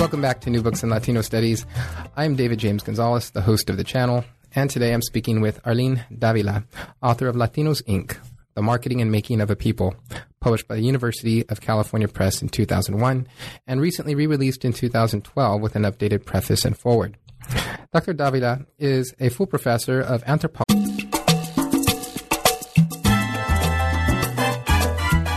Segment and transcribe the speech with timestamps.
[0.00, 1.66] Welcome back to New Books in Latino Studies.
[2.16, 6.06] I'm David James Gonzalez, the host of the channel, and today I'm speaking with Arlene
[6.18, 6.64] Davila,
[7.02, 8.16] author of Latinos Inc.,
[8.54, 9.94] The Marketing and Making of a People,
[10.40, 13.28] published by the University of California Press in 2001,
[13.66, 17.18] and recently re released in 2012 with an updated preface and forward.
[17.92, 18.14] Dr.
[18.14, 21.10] Davila is a full professor of anthropology.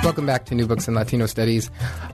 [0.06, 1.70] Welcome back to New Books in Latino Studies.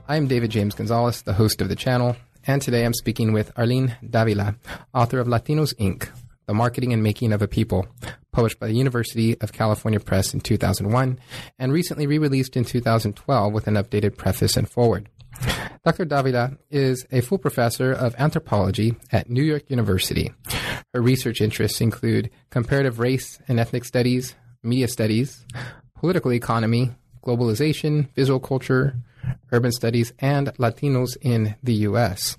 [0.08, 2.16] I'm David James Gonzalez, the host of the channel,
[2.46, 4.56] and today I'm speaking with Arlene Davila,
[4.94, 6.08] author of Latinos Inc.,
[6.46, 7.86] The Marketing and Making of a People,
[8.32, 11.18] published by the University of California Press in 2001,
[11.58, 15.08] and recently re released in 2012 with an updated preface and forward.
[15.84, 16.04] Dr.
[16.04, 20.32] Davila is a full professor of anthropology at New York University.
[20.92, 25.46] Her research interests include comparative race and ethnic studies, media studies,
[25.94, 26.90] political economy,
[27.22, 28.96] globalization, visual culture,
[29.52, 32.36] urban studies, and Latinos in the U.S.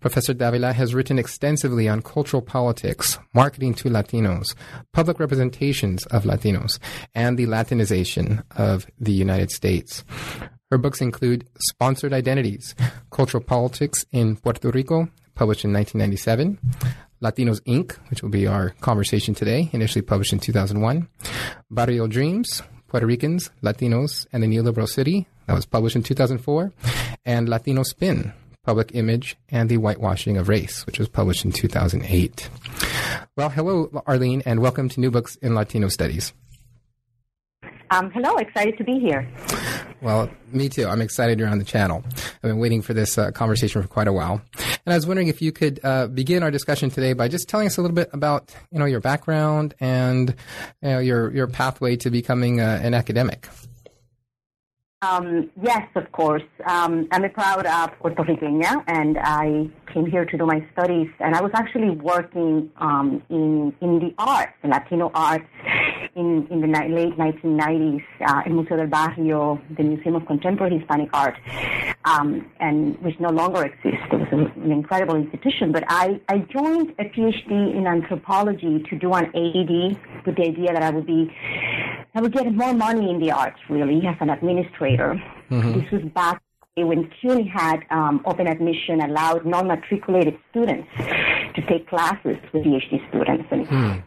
[0.00, 4.54] Professor Davila has written extensively on cultural politics, marketing to Latinos,
[4.92, 6.78] public representations of Latinos,
[7.14, 10.04] and the Latinization of the United States.
[10.70, 12.74] Her books include Sponsored Identities,
[13.10, 16.58] Cultural Politics in Puerto Rico, published in 1997,
[17.22, 21.08] Latinos Inc., which will be our conversation today, initially published in 2001,
[21.70, 25.26] Barrio Dreams, Puerto Ricans, Latinos, and the Neoliberal City.
[25.48, 26.72] That was published in 2004.
[27.24, 28.32] And Latino Spin,
[28.64, 32.48] Public Image and the Whitewashing of Race, which was published in 2008.
[33.36, 36.32] Well, hello, Arlene, and welcome to New Books in Latino Studies.
[37.90, 39.28] Um, hello, excited to be here.
[40.00, 40.86] Well, me too.
[40.86, 42.02] I'm excited you're on the channel.
[42.06, 45.28] I've been waiting for this uh, conversation for quite a while, and I was wondering
[45.28, 48.08] if you could uh, begin our discussion today by just telling us a little bit
[48.14, 50.34] about you know your background and
[50.80, 53.48] you know, your your pathway to becoming uh, an academic.
[55.00, 56.42] Um, yes, of course.
[56.66, 61.08] Um, I'm a proud uh, Puerto Riqueña, and I came here to do my studies.
[61.20, 65.46] And I was actually working um, in in the arts, in Latino arts,
[66.18, 70.78] in in the ni- late 1990s uh, in Museo del Barrio, the Museum of Contemporary
[70.78, 71.36] Hispanic Art,
[72.04, 72.28] um,
[72.60, 74.06] and which no longer exists.
[74.12, 75.72] It was an, an incredible institution.
[75.72, 79.74] But I I joined a PhD in anthropology to do an AED
[80.26, 81.30] with the idea that I would be
[82.14, 85.10] I would get more money in the arts, really, as an administrator.
[85.50, 85.80] Mm-hmm.
[85.80, 86.42] This was back
[86.76, 90.88] when CUNY had um, open admission, allowed non-matriculated students
[91.54, 93.46] to take classes with PhD students.
[93.50, 94.02] And mm.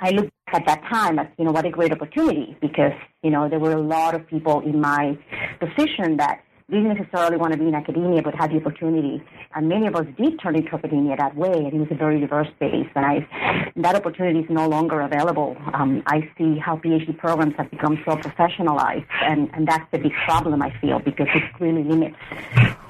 [0.00, 2.92] I looked at that time you know, what a great opportunity because,
[3.22, 5.18] you know, there were a lot of people in my
[5.58, 9.22] position that didn't necessarily want to be in academia, but had the opportunity.
[9.54, 12.20] And many of us did turn into academia that way, and it was a very
[12.20, 12.88] diverse space.
[12.96, 15.56] And I, that opportunity is no longer available.
[15.72, 20.12] Um, I see how PhD programs have become so professionalized, and, and that's the big
[20.26, 22.16] problem I feel because it really limits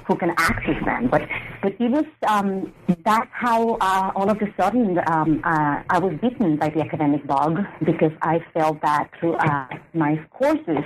[0.07, 1.09] who can access them.
[1.09, 1.23] But
[1.61, 2.73] but it was um,
[3.03, 7.25] that's how uh, all of a sudden um, uh, I was bitten by the academic
[7.27, 10.85] bug because I felt that through uh, my courses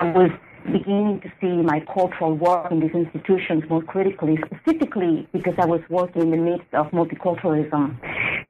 [0.00, 0.30] I was
[0.72, 5.80] beginning to see my cultural work in these institutions more critically, specifically because I was
[5.88, 7.96] working in the midst of multiculturalism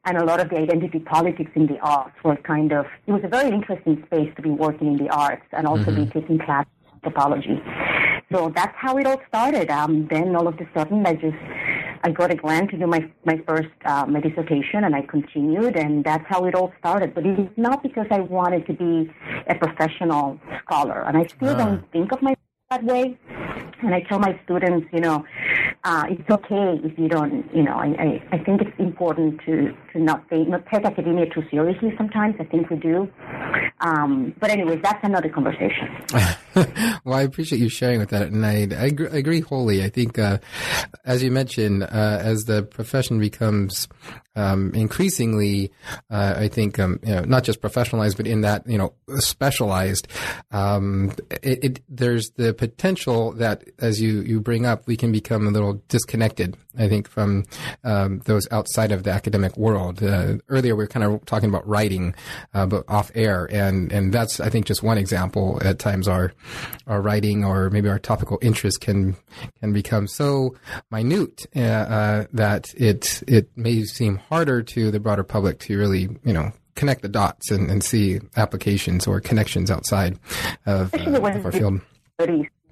[0.06, 3.22] and a lot of the identity politics in the arts were kind of, it was
[3.24, 6.04] a very interesting space to be working in the arts and also mm-hmm.
[6.04, 7.60] be taking classes anthropology.
[8.32, 9.70] So that's how it all started.
[9.70, 11.36] Um, then all of a sudden I just
[12.02, 15.76] I got a grant to do my my first uh, my dissertation, and I continued,
[15.76, 17.14] and that's how it all started.
[17.14, 19.12] But it is not because I wanted to be
[19.48, 21.64] a professional scholar, and I still uh.
[21.64, 22.38] don't think of myself
[22.70, 23.18] that way.
[23.82, 25.24] And I tell my students, you know,
[25.84, 29.74] uh, it's okay if you don't, you know, I, I, I think it's important to,
[29.92, 32.36] to not take, not take academia too seriously sometimes.
[32.40, 33.08] I think we do.
[33.80, 35.88] Um, but anyways, that's another conversation.
[37.04, 38.28] well, I appreciate you sharing with that.
[38.28, 39.84] And I, I, agree, I agree wholly.
[39.84, 40.38] I think, uh,
[41.04, 41.86] as you mentioned, uh,
[42.22, 43.88] as the profession becomes
[44.36, 45.72] um, increasingly,
[46.10, 50.08] uh, I think, um, you know, not just professionalized, but in that, you know, specialized,
[50.50, 51.12] um,
[51.42, 55.50] it, it, there's the potential that, as you, you bring up, we can become a
[55.50, 57.44] little disconnected, I think, from
[57.82, 60.02] um, those outside of the academic world.
[60.02, 62.14] Uh, earlier, we were kind of talking about writing,
[62.52, 65.58] uh, but off air, and, and that's, I think, just one example.
[65.62, 66.32] At times, our,
[66.86, 69.16] our writing or maybe our topical interest can,
[69.60, 70.54] can become so
[70.90, 76.08] minute uh, uh, that it, it may seem harder to the broader public to really,
[76.24, 80.18] you know, connect the dots and, and see applications or connections outside
[80.66, 81.80] of, uh, of our field.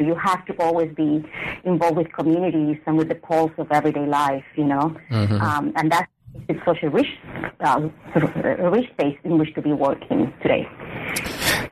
[0.00, 1.25] You have to always be
[1.64, 5.41] involved with communities and with the pulse of everyday life, you know, mm-hmm.
[5.41, 6.11] um, and that's
[6.49, 7.07] it's such a rich,
[7.61, 10.69] a rich space in which to be working today.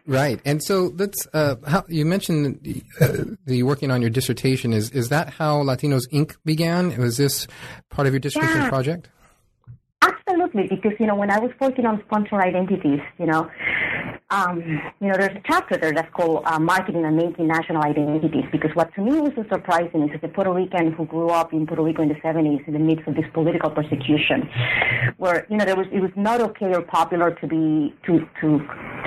[0.06, 1.28] Right, and so let's.
[1.32, 4.72] Uh, how, you mentioned uh, the working on your dissertation.
[4.72, 6.34] Is is that how Latinos Inc.
[6.44, 6.96] began?
[6.96, 7.46] Was this
[7.88, 8.68] part of your dissertation yeah.
[8.68, 9.08] project?
[10.02, 13.48] Absolutely, because you know when I was working on sponsor identities, you know,
[14.32, 14.62] um,
[15.00, 18.70] you know, there's a chapter there that's called uh, Marketing and Making National Identities because
[18.72, 21.66] what to me was so surprising is as a Puerto Rican who grew up in
[21.66, 24.48] Puerto Rico in the 70s in the midst of this political persecution,
[25.18, 28.58] where, you know, there was, it was not okay or popular to be, to, to,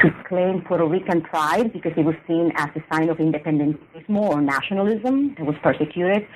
[0.03, 4.41] to claim Puerto Rican pride because it was seen as a sign of independentismo or
[4.41, 6.27] nationalism that was persecuted.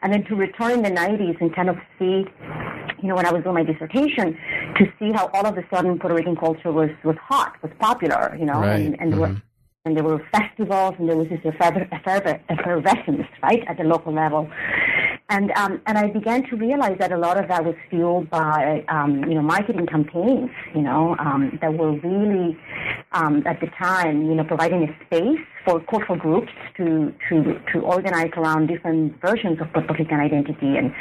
[0.00, 2.24] And then to return in the 90s and kind of see,
[3.02, 4.38] you know, when I was doing my dissertation,
[4.76, 8.36] to see how all of a sudden Puerto Rican culture was, was hot, was popular,
[8.38, 8.80] you know, right.
[8.80, 9.20] and, and, mm-hmm.
[9.20, 9.42] were,
[9.84, 14.50] and there were festivals and there was this effervescence, right, at the local level.
[15.30, 18.84] And um, and I began to realize that a lot of that was fueled by
[18.88, 22.58] um, you know marketing campaigns, you know, um, that were really
[23.12, 27.78] um, at the time, you know, providing a space for cultural groups to to to
[27.78, 30.76] organize around different versions of Puerto Rican identity.
[30.76, 30.92] And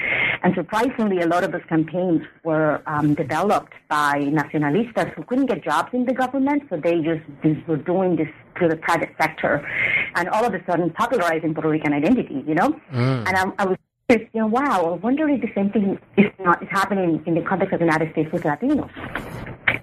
[0.43, 5.63] and surprisingly, a lot of those campaigns were um, developed by nacionalistas who couldn't get
[5.63, 9.67] jobs in the government, so they just were doing this through the private sector,
[10.13, 12.69] and all of a sudden popularizing Puerto Rican identity, you know.
[12.93, 13.27] Mm.
[13.27, 13.77] And I, I was
[14.09, 17.41] you know, wow, I wonder if the same thing is not is happening in the
[17.41, 18.89] context of the United States with Latinos.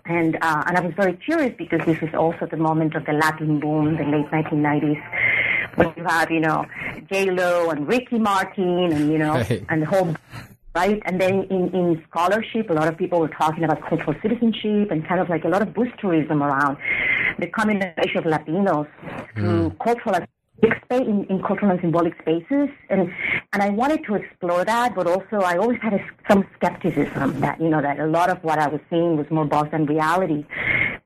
[0.05, 3.13] And uh, and I was very curious because this is also the moment of the
[3.13, 5.03] Latin boom, the late 1990s,
[5.77, 6.65] when you have you know
[7.11, 9.65] J Lo and Ricky Martin and you know Right.
[9.69, 10.15] and the whole
[10.77, 11.01] right?
[11.07, 15.07] And then in, in scholarship, a lot of people were talking about cultural citizenship and
[15.09, 16.77] kind of like a lot of boosterism around
[17.39, 18.87] the coming of Latinos
[19.35, 20.17] through cultural
[20.63, 23.13] space in, in cultural and symbolic spaces, and
[23.53, 27.61] and I wanted to explore that, but also I always had a, some skepticism that
[27.61, 30.45] you know that a lot of what I was seeing was more buzz than reality.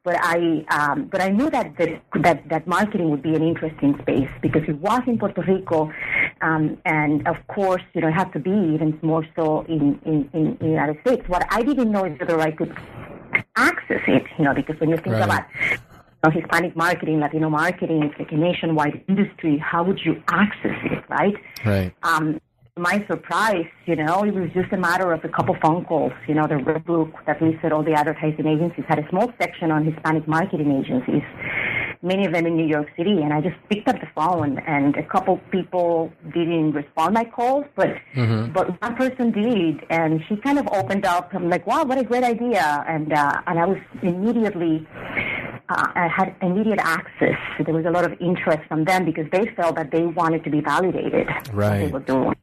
[0.05, 3.99] But I um, but I knew that, that that that marketing would be an interesting
[4.03, 5.93] space because it was in Puerto Rico,
[6.43, 10.31] um, and of course you know it had to be even more so in in,
[10.33, 11.29] in, in the United States.
[11.29, 12.75] What I didn't know is whether I could
[13.57, 15.25] access it, you know, because when you think Right.
[15.25, 15.45] about
[16.25, 19.59] know, Hispanic marketing, Latino marketing, it's like a nationwide industry.
[19.59, 21.35] How would you access it, right?
[21.65, 21.95] Right.
[22.03, 22.41] Um,
[22.77, 26.13] to my surprise, you know, it was just a matter of a couple phone calls.
[26.29, 29.71] You know, the Red Book that listed all the advertising agencies had a small section
[29.71, 31.23] on Hispanic marketing agencies,
[32.03, 34.97] many of them in New York City, and I just picked up the phone, and
[34.97, 37.89] a couple people didn't respond my calls, but
[38.53, 41.35] but one person did, and she kind of opened up.
[41.35, 44.87] I'm like, wow, what a great idea, and uh, and I was immediately
[45.71, 47.39] uh, I had immediate access.
[47.65, 50.51] There was a lot of interest from them because they felt that they wanted to
[50.51, 52.35] be validated what they were doing.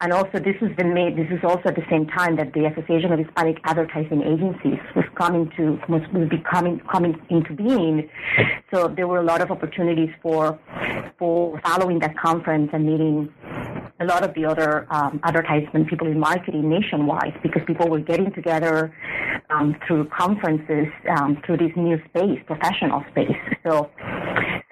[0.00, 1.16] And also, this has been made.
[1.16, 5.04] This is also at the same time that the Association of Hispanic Advertising Agencies was
[5.16, 8.08] coming to was, was becoming coming into being.
[8.72, 10.56] So there were a lot of opportunities for
[11.18, 13.34] for following that conference and meeting
[13.98, 18.32] a lot of the other um, advertisement people in marketing nationwide because people were getting
[18.32, 18.94] together
[19.50, 23.36] um, through conferences um, through this new space, professional space.
[23.66, 23.90] So,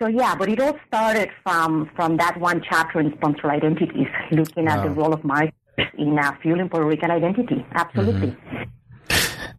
[0.01, 4.69] so yeah, but it all started from from that one chapter in sponsor identities, looking
[4.69, 5.53] at the role of marketers
[5.99, 7.65] in uh, fueling Puerto Rican identity.
[7.73, 8.37] Absolutely.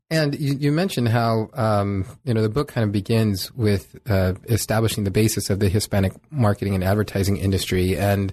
[0.09, 4.36] And you, you mentioned how um, you know the book kind of begins with uh,
[4.45, 8.31] establishing the basis of the Hispanic marketing and advertising industry, and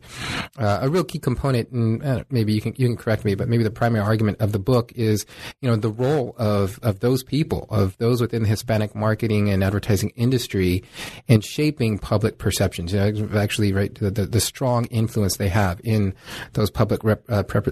[0.56, 1.70] uh, a real key component.
[1.70, 4.52] And uh, maybe you can you can correct me, but maybe the primary argument of
[4.52, 5.26] the book is
[5.62, 9.64] you know the role of of those people, of those within the Hispanic marketing and
[9.64, 10.84] advertising industry,
[11.26, 12.92] in shaping public perceptions.
[12.92, 16.14] You know, actually, right, the, the, the strong influence they have in
[16.52, 17.66] those public rep, uh, prep,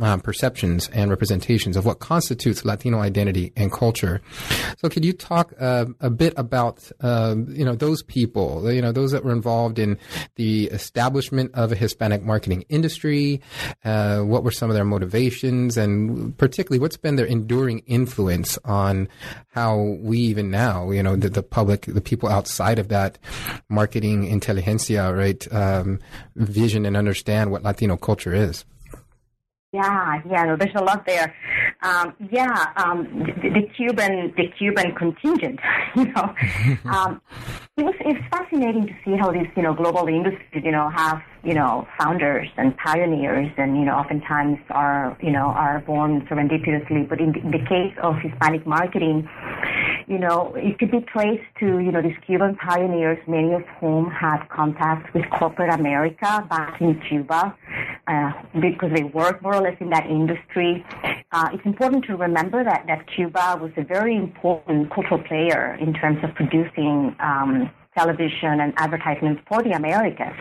[0.00, 4.20] um, perceptions and representations of what constitutes Latino identity and culture.
[4.78, 8.92] So, could you talk uh, a bit about um, you know those people, you know
[8.92, 9.98] those that were involved in
[10.36, 13.40] the establishment of a Hispanic marketing industry?
[13.84, 19.08] Uh, what were some of their motivations, and particularly what's been their enduring influence on
[19.48, 23.18] how we even now, you know, the, the public, the people outside of that
[23.68, 25.98] marketing intelligentsia, right, um,
[26.36, 28.64] vision and understand what Latino culture is.
[29.72, 31.34] Yeah, yeah, there's a lot there.
[31.80, 33.04] Um, yeah, um,
[33.40, 35.60] the, the Cuban, the Cuban contingent,
[35.96, 36.34] you know,
[36.90, 37.20] um,
[37.76, 41.22] it was it's fascinating to see how these, you know, global industries, you know, have,
[41.44, 47.08] you know, founders and pioneers, and you know, oftentimes are, you know, are born serendipitously.
[47.08, 49.28] But in the, in the case of Hispanic marketing,
[50.08, 54.10] you know, it could be traced to, you know, these Cuban pioneers, many of whom
[54.10, 57.54] had contacts with corporate America back in Cuba,
[58.06, 60.84] uh, because they worked more or less in that industry.
[61.32, 65.92] Uh, it's important to remember that, that Cuba was a very important cultural player in
[65.92, 70.36] terms of producing um, television and advertisement for the Americas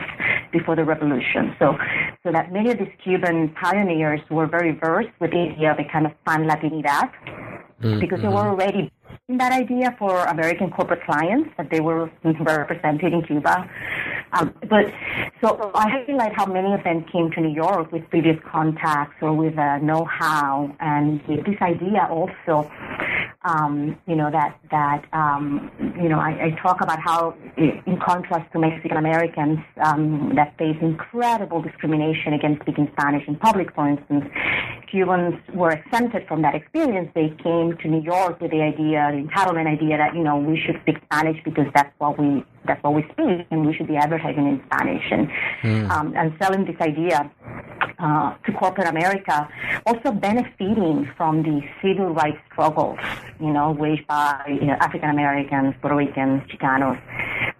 [0.51, 1.55] before the revolution.
[1.59, 1.75] So,
[2.23, 5.91] so that many of these Cuban pioneers were very versed with the idea of a
[5.91, 7.11] kind of pan Latinidad
[7.81, 7.99] mm-hmm.
[7.99, 8.91] because they were already
[9.29, 13.69] that idea for American corporate clients that they were represented in Cuba.
[14.37, 14.93] Um, but
[15.41, 19.33] so I highlight how many of them came to New York with previous contacts or
[19.33, 22.69] with uh, know-how and with this idea also
[23.47, 28.51] um, you know, that, that um, you know, I, I, talk about how, in contrast
[28.51, 34.25] to Mexican Americans um, that face incredible discrimination against speaking Spanish in public, for instance,
[34.91, 37.09] Cubans were exempted from that experience.
[37.13, 40.59] They came to New York with the idea, the entitlement idea that, you know, we
[40.59, 43.95] should speak Spanish because that's what we, that's what we speak and we should be
[43.95, 45.29] advertising in Spanish and,
[45.61, 45.89] mm.
[45.89, 47.29] um, and selling this idea
[47.99, 49.47] uh, to corporate America,
[49.85, 52.99] also benefiting from the civil rights struggles,
[53.39, 56.99] you know, waged by you know, African Americans, Puerto Ricans, Chicanos.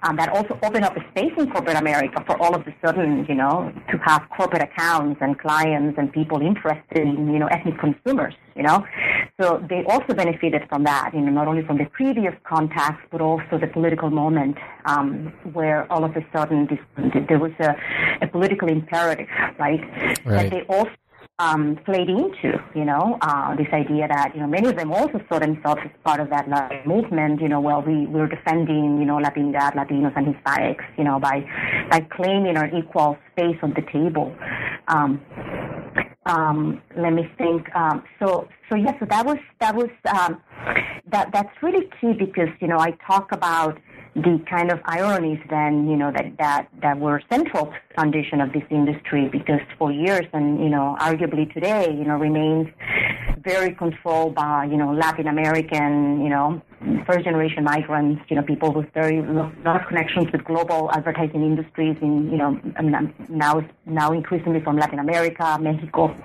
[0.03, 3.25] Um, that also opened up a space in corporate America for all of a sudden,
[3.27, 7.79] you know, to have corporate accounts and clients and people interested in, you know, ethnic
[7.79, 8.85] consumers, you know.
[9.41, 13.21] So they also benefited from that, you know, not only from the previous contacts, but
[13.21, 14.96] also the political moment um,
[15.53, 16.79] where all of a sudden this,
[17.27, 17.75] there was a,
[18.21, 19.27] a political imperative,
[19.59, 19.81] right?
[20.25, 20.25] right.
[20.25, 20.91] That they also
[21.39, 25.21] um, played into, you know, uh, this idea that, you know, many of them also
[25.29, 26.47] saw themselves as part of that
[26.87, 31.19] movement, you know, well, we, we're defending, you know, Latinidad, Latinos and Hispanics, you know,
[31.19, 31.45] by,
[31.91, 34.35] by claiming our equal space on the table.
[34.87, 35.21] Um,
[36.25, 37.73] um, let me think.
[37.75, 40.41] Um, so, so yes, yeah, so that was, that was, um,
[41.11, 43.77] that, that's really key because, you know, I talk about,
[44.17, 48.63] the kind of ironies then, you know, that, that, that were central foundation of this
[48.71, 52.67] industry because for years and, you know, arguably today, you know, remains
[53.41, 56.59] very controlled by, you know, Latin American, you know,
[57.05, 61.97] first generation migrants, you know, people with very lot of connections with global advertising industries
[62.01, 62.59] in, you know,
[63.29, 66.15] now, now increasingly from Latin America, Mexico.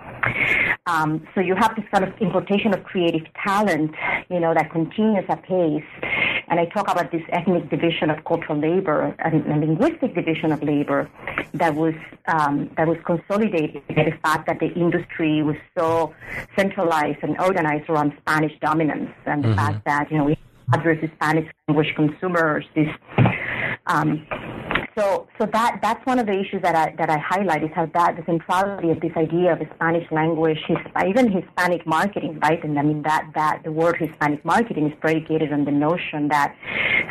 [0.87, 3.94] Um, so you have this kind of importation of creative talent,
[4.28, 5.85] you know, that continues apace
[6.52, 10.62] and I talk about this ethnic division of cultural labor and, and linguistic division of
[10.62, 11.09] labor
[11.54, 11.94] that was
[12.26, 16.14] um, that was consolidated by the fact that the industry was so
[16.54, 19.56] centralized and organized around Spanish dominance, and the mm-hmm.
[19.56, 20.37] fact that you know we
[20.73, 22.88] address Spanish language consumers, this
[23.87, 24.26] um,
[24.97, 27.87] so, so that that's one of the issues that I that I highlight is how
[27.87, 30.59] that the centrality of this idea of Spanish language,
[31.07, 32.62] even Hispanic marketing, right?
[32.62, 36.55] And I mean that that the word Hispanic marketing is predicated on the notion that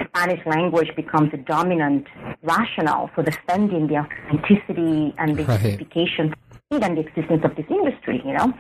[0.08, 2.08] Spanish language becomes a dominant
[2.44, 5.60] rationale for defending the authenticity and the right.
[5.60, 6.36] justification
[6.72, 8.54] and the existence of this industry, you know.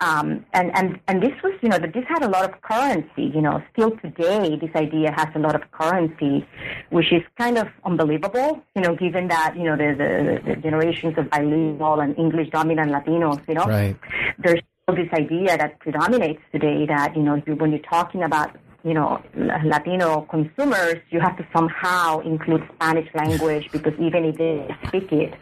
[0.00, 3.30] Um, and, and, and this was, you know, that this had a lot of currency,
[3.34, 6.46] you know, still today this idea has a lot of currency,
[6.90, 11.14] which is kind of unbelievable, you know, given that, you know, the, the, the generations
[11.16, 13.96] of bilingual and English dominant Latinos, you know, right.
[14.38, 18.94] there's still this idea that predominates today that, you know, when you're talking about you
[18.94, 19.22] know,
[19.64, 25.34] Latino consumers, you have to somehow include Spanish language because even if they speak it,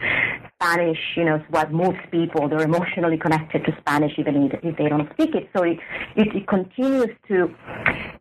[0.62, 2.46] Spanish, you know, is what moves people.
[2.48, 5.48] They're emotionally connected to Spanish even if they don't speak it.
[5.56, 5.78] So it,
[6.16, 7.54] it, it continues to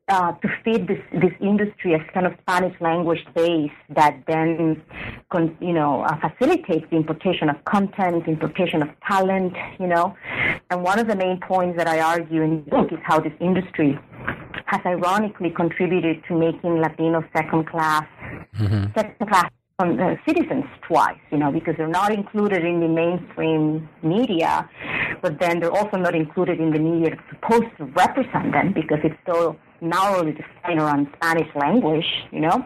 [0.08, 4.82] uh, to feed this this industry as kind of Spanish language base that then,
[5.30, 10.16] con, you know, uh, facilitates the importation of content, importation of talent, you know.
[10.70, 13.34] And one of the main points that I argue in the book is how this
[13.42, 14.00] industry
[14.66, 15.09] has ironically
[15.56, 18.06] contributed to making Latinos second class,
[18.58, 18.86] mm-hmm.
[18.96, 23.88] second class um, uh, citizens twice, you know, because they're not included in the mainstream
[24.04, 24.70] media,
[25.22, 29.00] but then they're also not included in the media that's supposed to represent them because
[29.04, 32.66] it's so narrowly defined around Spanish language, you know,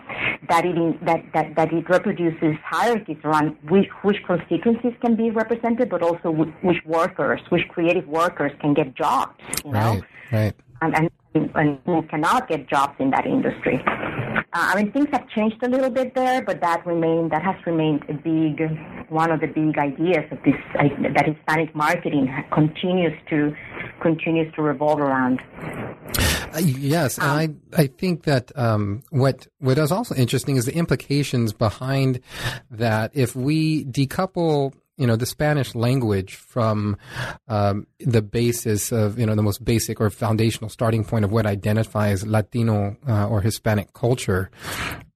[0.49, 5.89] that it, that, that, that it reproduces hierarchies around which, which constituencies can be represented,
[5.89, 9.79] but also which workers, which creative workers can get jobs, you know.
[9.79, 10.53] Right, right.
[10.81, 13.81] And, and and who cannot get jobs in that industry.
[13.85, 17.55] Uh, I mean, things have changed a little bit there, but that remained that has
[17.65, 18.61] remained a big
[19.09, 23.55] one of the big ideas of this uh, that Hispanic marketing continues to
[24.01, 25.41] continues to revolve around.
[26.53, 27.49] Uh, yes, and I
[27.81, 32.19] I think that um, what what is also interesting is the implications behind
[32.69, 33.11] that.
[33.15, 36.97] If we decouple you know the Spanish language from
[37.47, 41.45] um, the basis of you know the most basic or foundational starting point of what
[41.45, 44.51] identifies Latino uh, or Hispanic culture.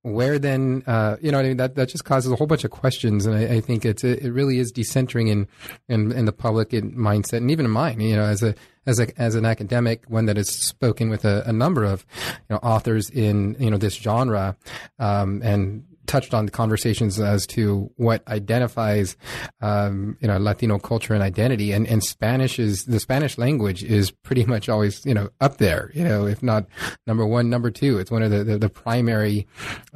[0.01, 2.71] where then uh, you know I mean that that just causes a whole bunch of
[2.71, 5.47] questions, and I, I think it's it, it, really is decentering in,
[5.87, 7.99] in in the public mindset, and even in mine.
[7.99, 8.55] You know, as a
[8.85, 12.05] as a as an academic, one that has spoken with a, a number of
[12.49, 14.55] you know authors in you know this genre,
[14.97, 19.15] um, and touched on the conversations as to what identifies,
[19.61, 21.71] um, you know, Latino culture and identity.
[21.71, 25.91] And, and Spanish is, the Spanish language is pretty much always, you know, up there,
[25.93, 26.65] you know, if not
[27.05, 27.99] number one, number two.
[27.99, 29.45] It's one of the, the, the primary,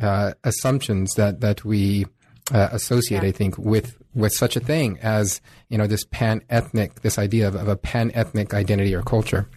[0.02, 2.06] uh, assumptions that, that we,
[2.54, 3.30] uh, associate, yeah.
[3.30, 5.40] I think, with, with such a thing as,
[5.70, 9.48] you know, this pan-ethnic, this idea of, of a pan-ethnic identity or culture.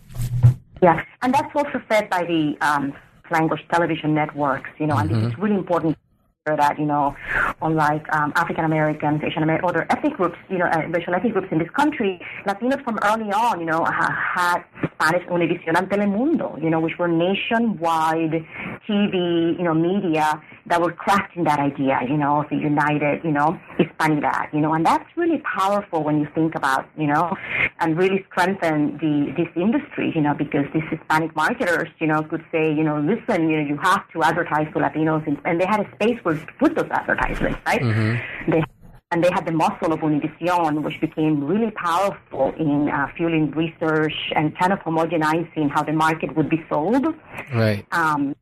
[0.83, 2.93] Yeah, and that's also fed by the um,
[3.31, 5.15] language television networks, you know, mm-hmm.
[5.15, 5.97] and this is really important
[6.45, 7.17] that you know,
[7.63, 11.49] unlike um, African Americans, Asian American, other ethnic groups, you know, uh, racial ethnic groups
[11.51, 16.69] in this country, Latinos from early on, you know, had Spanish Univision and Telemundo, you
[16.69, 18.45] know, which were nationwide
[18.87, 23.31] TV, you know, media that were crafting that idea, you know, of the united, you
[23.31, 27.35] know, Hispanidad, you know, and that's really powerful when you think about, you know,
[27.81, 32.45] and really strengthen the this industry, you know, because these Hispanic marketers, you know, could
[32.53, 35.67] say, you know, listen, you know, you have to advertise to Latinos, and, and they
[35.67, 37.81] had a space where put those advertisements, right?
[37.81, 38.51] Mm-hmm.
[38.51, 38.63] They
[39.11, 44.33] and they had the muscle of Univision, which became really powerful in uh, fueling research
[44.35, 47.07] and kind of homogenizing how the market would be sold.
[47.55, 47.87] Right.
[47.93, 48.35] Um,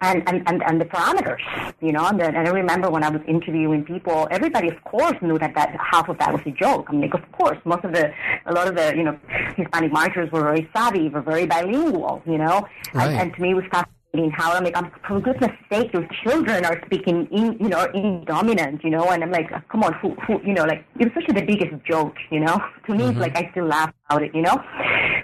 [0.00, 1.42] and, and, and, and the parameters,
[1.80, 5.16] you know, and, the, and I remember when I was interviewing people, everybody of course
[5.20, 6.86] knew that, that half of that was a joke.
[6.88, 8.12] I mean, like, of course, most of the,
[8.46, 9.18] a lot of the, you know,
[9.56, 13.10] Hispanic marketers were very savvy, were very bilingual, you know, right.
[13.10, 14.03] and, and to me it was fascinating
[14.36, 18.24] how I'm like, I'm for goodness sake, your children are speaking in, you know, in
[18.24, 21.14] dominant, you know, and I'm like, come on, who, who, you know, like it was
[21.14, 22.58] such a, the biggest joke, you know.
[22.86, 23.10] To me, mm-hmm.
[23.12, 24.62] it's like I still laugh about it, you know.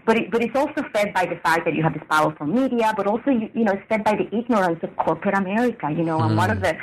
[0.06, 2.94] But it, but it's also fed by the fact that you have this powerful media,
[2.96, 6.18] but also you, you know, it's fed by the ignorance of corporate America, you know.
[6.18, 6.26] Mm.
[6.28, 6.74] And one of the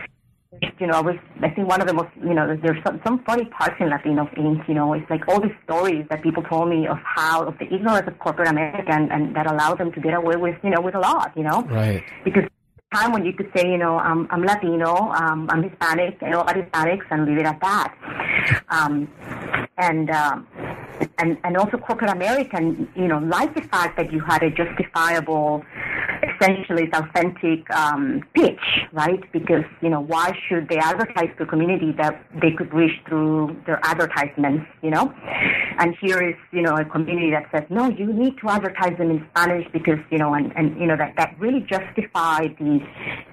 [0.80, 3.24] you know, I was I think one of the most, you know, there's some, some
[3.24, 4.68] funny parts in Latinos Inc.
[4.68, 7.66] You know, it's like all these stories that people told me of how of the
[7.66, 10.82] ignorance of corporate America and, and that allowed them to get away with, you know,
[10.82, 11.32] with a lot.
[11.36, 12.04] You know, right?
[12.24, 12.44] Because
[12.94, 16.42] time when you could say, you know, I'm, I'm Latino, um, I'm Hispanic, I know
[16.42, 18.64] about Hispanics, and leave it at that.
[18.70, 19.10] Um,
[19.78, 20.48] and um,
[21.20, 25.64] and and also corporate American, you know, like the fact that you had a justifiable
[26.40, 28.60] essentially it's authentic um, pitch,
[28.94, 29.22] right?
[29.32, 33.56] Because you know why should they advertise to a community that they could reach through
[33.66, 35.14] their advertisements, you know?
[35.80, 39.12] And here is you know a community that says no, you need to advertise them
[39.12, 42.80] in Spanish because you know and, and you know that that really justified the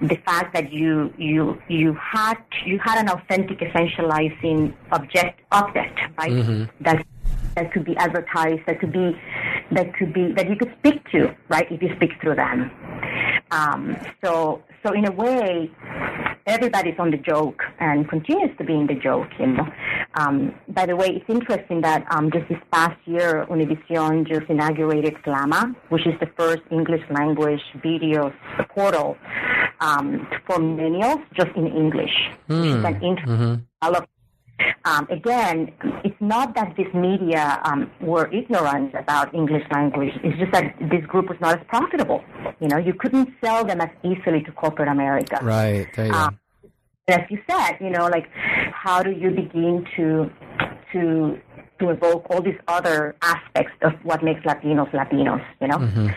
[0.01, 6.31] the fact that you you you had you had an authentic essentializing object object, right?
[6.31, 6.83] Mm-hmm.
[6.83, 7.05] That
[7.55, 9.17] that could be advertised, that could be
[9.71, 11.69] that could be that you could speak to, right?
[11.71, 12.71] If you speak through them.
[13.51, 15.71] Um, so so in a way,
[16.45, 19.29] everybody's on the joke and continues to be in the joke.
[19.39, 19.67] You know.
[20.15, 25.15] Um, by the way, it's interesting that um, just this past year, Univision just inaugurated
[25.25, 28.33] Flama, which is the first English language video
[28.69, 29.17] portal
[29.81, 32.15] um, for millennials, just in English.
[32.49, 32.61] Mm.
[32.61, 34.14] Which is an interesting mm-hmm.
[34.85, 35.71] Um, again,
[36.03, 40.13] it's not that this media um, were ignorant about English language.
[40.23, 42.23] It's just that this group was not as profitable.
[42.59, 45.39] You know, you couldn't sell them as easily to corporate America.
[45.41, 45.87] Right.
[45.95, 46.39] There you um,
[47.07, 48.27] as you said, you know, like
[48.73, 50.29] how do you begin to
[50.93, 51.39] to
[51.79, 55.77] to evoke all these other aspects of what makes Latinos Latinos, you know.
[55.77, 56.07] Mm-hmm.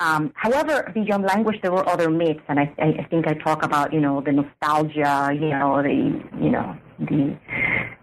[0.00, 3.92] Um, however, beyond language, there were other myths, and I, I think I talk about,
[3.92, 7.36] you know, the nostalgia, you know, the, you know, the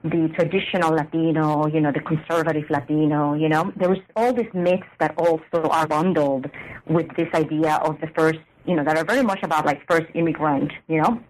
[0.04, 4.88] the traditional Latino, you know, the conservative Latino, you know, there was all these myths
[5.00, 6.50] that also are bundled
[6.88, 10.08] with this idea of the first, you know, that are very much about like first
[10.14, 11.22] immigrant, you know,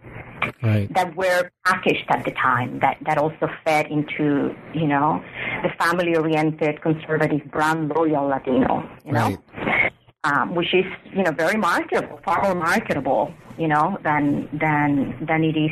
[0.61, 0.93] right.
[0.93, 5.23] that were packaged at the time, that, that also fed into, you know,
[5.63, 9.37] the family-oriented, conservative, brand loyal Latino, you know.
[9.57, 9.91] Right.
[10.25, 15.43] Um, which is, you know, very marketable, far more marketable, you know, than than than
[15.43, 15.71] it is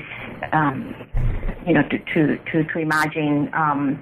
[0.52, 0.94] um,
[1.66, 4.00] you know, to, to, to, to imagine, um,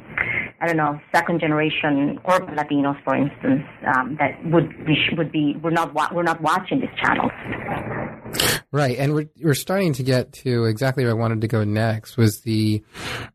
[0.62, 3.64] I don't know, second generation urban Latinos, for instance,
[3.96, 7.32] um, that would be, would be, we're not, we're not watching these channels.
[8.72, 12.18] Right, and we're we're starting to get to exactly where I wanted to go next
[12.18, 12.84] was the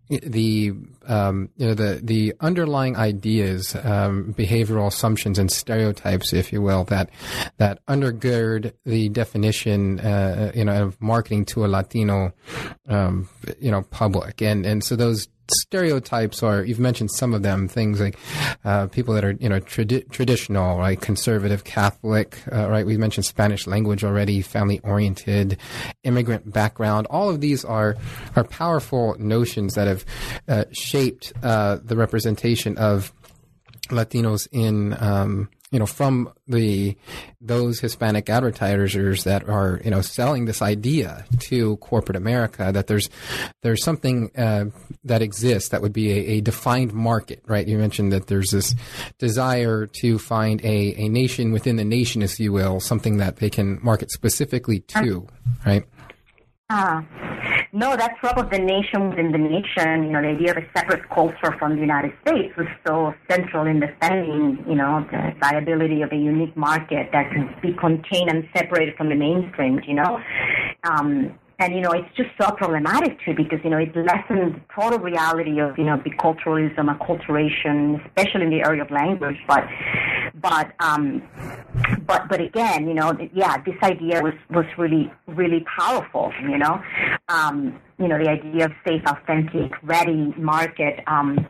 [0.09, 0.73] the
[1.09, 6.85] um, you know the the underlying ideas, um, behavioral assumptions, and stereotypes, if you will,
[6.85, 7.11] that
[7.57, 12.33] that undergird the definition uh, you know of marketing to a Latino
[12.89, 17.69] um, you know public, and and so those stereotypes are you've mentioned some of them
[17.69, 18.19] things like
[18.65, 21.01] uh, people that are you know tradi- traditional right?
[21.01, 22.87] Conservative catholic uh, right?
[22.87, 25.59] We mentioned spanish language already family oriented
[26.03, 27.07] immigrant background.
[27.11, 27.97] All of these are
[28.37, 30.05] are powerful notions that have
[30.49, 33.13] uh, shaped uh, the representation of
[33.89, 36.97] latinos in um, you know, from the
[37.41, 43.09] those Hispanic advertisers that are you know selling this idea to corporate America that there's
[43.63, 44.67] there's something uh,
[45.03, 47.67] that exists that would be a, a, defined market, right?
[47.67, 48.75] You mentioned that there's this
[49.19, 53.51] desire to find a, a nation within the nation, if you will, something that they
[53.51, 55.27] can market specifically to,
[55.67, 55.85] right?
[56.71, 57.05] Ah.
[57.77, 60.67] No, that trope of the nation within the nation, you know, the idea of a
[60.79, 66.01] separate culture from the United States was so central in defending, you know, the viability
[66.03, 70.21] of a unique market that could be contained and separated from the mainstream, you know.
[70.85, 74.61] Um, and you know it's just so problematic too because you know it lessens the
[74.75, 79.37] total reality of you know biculturalism, acculturation, especially in the area of language.
[79.47, 79.65] But
[80.45, 81.23] but um,
[82.07, 86.33] but but again, you know, yeah, this idea was was really really powerful.
[86.43, 86.83] You know,
[87.31, 91.03] um, you know the idea of safe, authentic, ready market.
[91.07, 91.47] Um,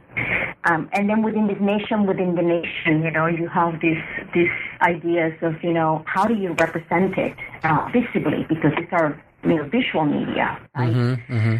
[0.66, 4.54] um, and then within this nation, within the nation, you know, you have these these
[4.80, 9.56] ideas of you know how do you represent it uh, visibly because these are you
[9.56, 10.94] know, visual media, right?
[10.94, 11.56] Mm-hmm, mm-hmm.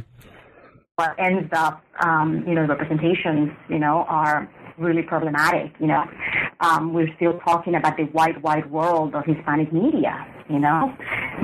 [0.94, 5.73] What ends up, um, you know, representations, you know, are really problematic.
[5.81, 6.05] You know,
[6.61, 10.27] um, we're still talking about the wide, wide world of Hispanic media.
[10.51, 10.95] You know,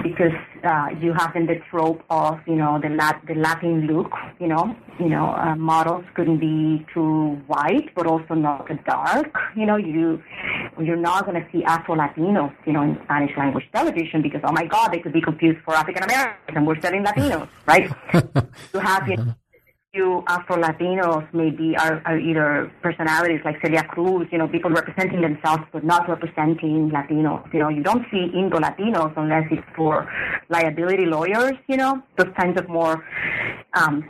[0.03, 4.13] because uh, you have in the trope of you know the Lat- the Latin look.
[4.39, 9.35] You know, you know uh, models couldn't be too white, but also not too dark.
[9.57, 10.23] You know, you
[10.79, 14.53] you're not going to see Afro Latinos, you know, in Spanish language television because oh
[14.53, 17.91] my God, they could be confused for African Americans, and we're selling Latinos, right?
[18.75, 19.35] you have you know,
[19.93, 25.21] few Afro Latinos maybe are, are either personalities like Celia Cruz, you know, people representing
[25.21, 27.53] themselves but not representing Latinos.
[27.53, 30.09] You know, you don't see Indo Latinos unless it's for
[30.49, 33.05] liability lawyers, you know, those kinds of more
[33.75, 34.05] um,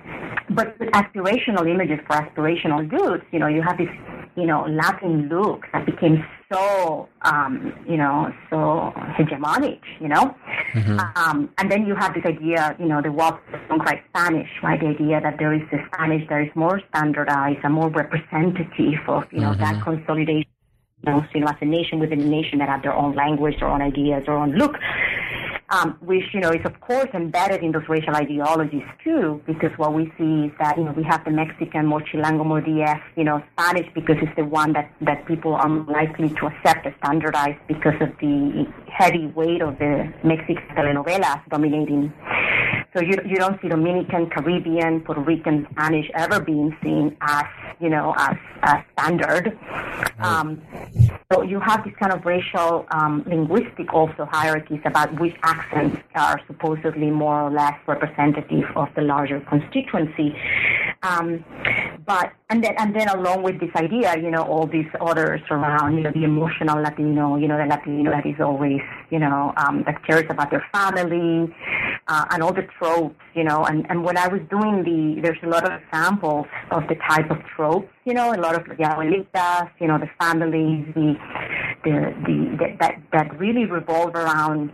[0.51, 3.89] but aspirational images for aspirational dudes, you know, you have this,
[4.37, 10.35] you know, Latin look that became so, um, you know, so hegemonic, you know.
[10.75, 10.99] Mm-hmm.
[11.17, 14.81] Um, and then you have this idea, you know, the walk don't cry Spanish, right?
[14.81, 19.25] The idea that there is a Spanish that is more standardized and more representative of,
[19.31, 19.61] you know, mm-hmm.
[19.61, 20.51] that consolidation
[21.07, 23.81] you know, as a nation within a nation that have their own language, their own
[23.81, 24.77] ideas, their own look
[25.71, 29.95] um, which you know is of course embedded in those racial ideologies too, because what
[29.95, 33.25] we see is that you know we have the Mexican more chilango, more DF, you
[33.25, 37.61] know Spanish because it's the one that that people are likely to accept as standardized
[37.69, 42.13] because of the heavy weight of the Mexican telenovelas dominating.
[42.95, 47.45] So you you don't see Dominican, Caribbean, Puerto Rican Spanish ever being seen as
[47.79, 49.57] you know as, as standard.
[50.19, 50.61] Um,
[51.33, 56.41] so you have this kind of racial um, linguistic also hierarchies about which accents are
[56.49, 60.35] supposedly more or less representative of the larger constituency.
[61.03, 61.45] Um,
[62.05, 65.97] but and then and then along with this idea, you know, all these others around,
[65.97, 69.85] you know, the emotional Latino, you know, the Latino that is always, you know, um,
[69.87, 71.55] that cares about their family,
[72.09, 73.65] uh, and all the tropes, you know.
[73.65, 77.31] And and when I was doing the, there's a lot of examples of the type
[77.31, 81.15] of tropes, you know, a lot of the abuelitas, you know, the families, the
[81.85, 81.95] the
[82.27, 84.73] the, the that that really revolve around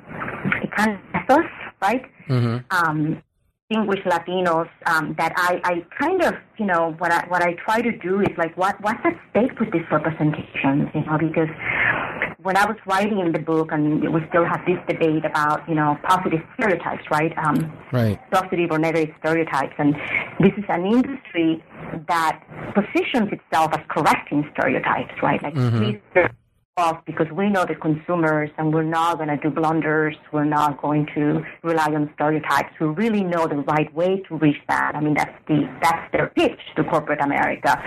[0.78, 0.98] of
[1.82, 2.04] right?
[2.28, 2.56] Mm-hmm.
[2.70, 3.22] Um,
[3.68, 7.80] distinguish Latinos um, that I, I kind of, you know, what I, what I try
[7.80, 11.48] to do is like, what, what's at stake with this representation, you know, because
[12.42, 15.98] when I was writing the book and we still have this debate about, you know,
[16.04, 17.36] positive stereotypes, right?
[17.38, 18.18] Um, right.
[18.30, 19.74] Positive or negative stereotypes.
[19.78, 19.94] And
[20.40, 21.62] this is an industry
[22.06, 22.42] that
[22.74, 25.42] positions itself as correcting stereotypes, right?
[25.42, 26.26] Like, mm-hmm
[26.78, 30.14] off because we know the consumers and we're not going to do blunders.
[30.30, 32.68] We're not going to rely on stereotypes.
[32.78, 34.92] We really know the right way to reach that.
[34.94, 37.82] I mean, that's the that's their pitch to corporate America.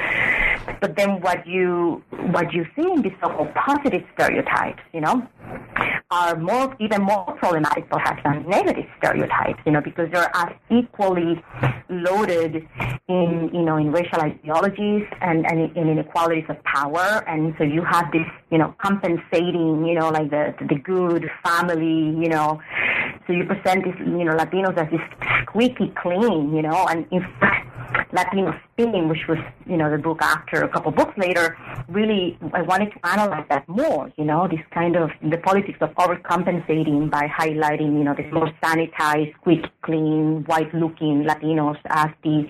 [0.81, 5.27] But then what you what you see in these so-called positive stereotypes, you know,
[6.09, 11.39] are more even more problematic perhaps than negative stereotypes, you know, because they're as equally
[11.89, 12.67] loaded
[13.07, 17.83] in you know in racial ideologies and, and in inequalities of power, and so you
[17.83, 22.61] have this you know compensating, you know, like the the good family, you know.
[23.27, 25.01] So you present this, you know, Latinos as this
[25.43, 27.69] squeaky clean, you know, and in fact,
[28.11, 29.37] Latino Spin, which was,
[29.67, 31.55] you know, the book after a couple books later,
[31.87, 35.89] really, I wanted to analyze that more, you know, this kind of, the politics of
[35.95, 42.49] overcompensating by highlighting, you know, the more sanitized, squeaky clean, white looking Latinos as the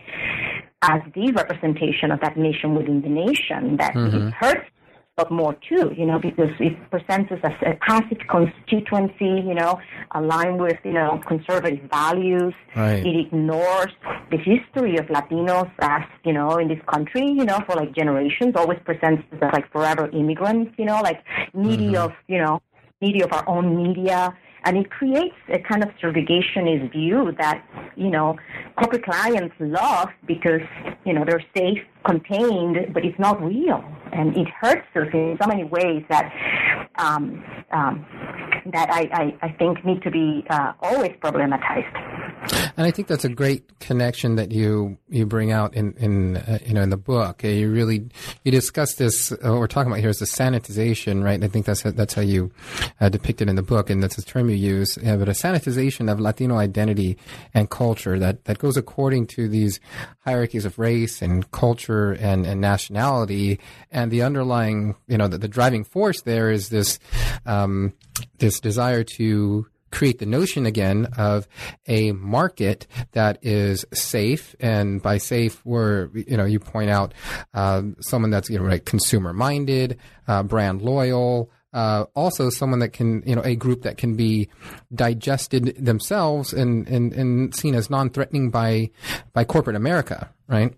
[0.82, 4.28] as the representation of that nation within the nation, that mm-hmm.
[4.28, 4.70] it hurts
[5.20, 9.78] but more too, you know, because it presents us as a passive constituency, you know,
[10.12, 12.54] aligned with, you know, conservative values.
[12.74, 13.06] Right.
[13.06, 13.92] It ignores
[14.32, 18.54] the history of Latinos as, you know, in this country, you know, for like generations,
[18.56, 21.22] always presents us as like forever immigrants, you know, like
[21.54, 22.06] needy mm-hmm.
[22.06, 22.62] of, you know,
[23.02, 24.34] needy of our own media,
[24.66, 27.64] and it creates a kind of segregationist view that,
[27.96, 28.38] you know,
[28.78, 30.62] corporate clients love because,
[31.06, 33.84] you know, they're safe, contained, but it's not real.
[34.12, 36.32] And it hurts us in so many ways that,
[36.98, 38.06] um, um,
[38.74, 42.74] that I, I, I, think need to be uh, always problematized.
[42.78, 46.60] And I think that's a great connection that you you bring out in in uh,
[46.66, 47.44] you know in the book.
[47.44, 48.10] Uh, you really
[48.44, 49.32] you discuss this.
[49.32, 51.34] Uh, what we're talking about here is the sanitization, right?
[51.34, 52.52] And I think that's that's how you
[53.02, 54.98] uh, depict it in the book, and that's a term you use.
[55.02, 57.18] Yeah, but a sanitization of Latino identity
[57.54, 59.80] and culture that that goes according to these
[60.20, 63.60] hierarchies of race and culture and, and nationality,
[63.92, 67.00] and the underlying you know the, the driving force there is this
[67.46, 67.94] um,
[68.38, 71.48] this desire to create the notion again of
[71.88, 74.56] a market that is safe.
[74.60, 77.14] And by safe, we're, you know, you point out
[77.54, 79.98] uh, someone that's, you know, right, consumer minded,
[80.28, 84.50] uh, brand loyal, uh, also someone that can, you know, a group that can be
[84.94, 88.90] digested themselves and, and, and seen as non-threatening by,
[89.34, 90.74] by corporate America, right?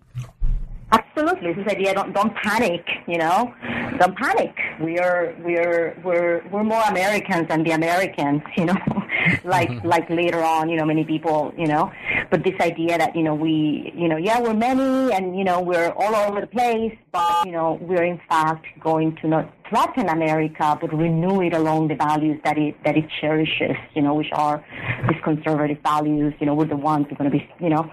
[0.92, 3.54] Absolutely, this idea don't don't panic, you know,
[3.98, 4.54] don't panic.
[4.78, 8.76] We are we are we're we're more Americans than the Americans, you know,
[9.44, 9.88] like mm-hmm.
[9.88, 11.90] like later on, you know, many people, you know,
[12.32, 15.60] but this idea that you know we, you know, yeah, we're many and you know
[15.60, 20.08] we're all over the place, but you know we're in fact going to not Latin
[20.08, 24.32] America, but renew it along the values that it that it cherishes, you know, which
[24.32, 24.64] are
[25.08, 26.32] these conservative values.
[26.40, 27.84] You know, we're the ones who are going to be, you know,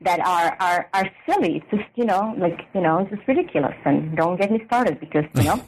[0.00, 1.58] that are are are silly.
[1.58, 3.76] It's just, you know, like you know, it's just ridiculous.
[3.84, 5.64] And don't get me started because you know,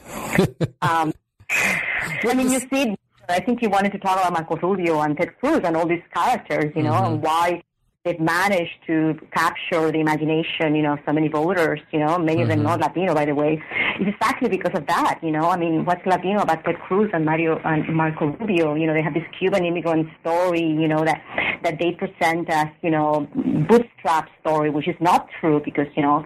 [0.82, 1.14] um,
[1.50, 2.96] I mean, you see.
[3.28, 6.04] I think you wanted to talk about Marco Rubio and Ted Cruz and all these
[6.14, 7.14] characters, you know, mm-hmm.
[7.14, 7.60] and why
[8.06, 12.40] they've managed to capture the imagination, you know, of so many voters, you know, many
[12.40, 12.68] of them mm-hmm.
[12.68, 13.60] not Latino, by the way,
[13.98, 15.50] it's exactly because of that, you know.
[15.50, 18.74] I mean, what's Latino about Ted Cruz and Mario and Marco Rubio?
[18.74, 21.20] You know, they have this Cuban immigrant story, you know, that
[21.64, 23.26] that they present as, you know,
[23.68, 26.24] bootstrap story, which is not true because, you know,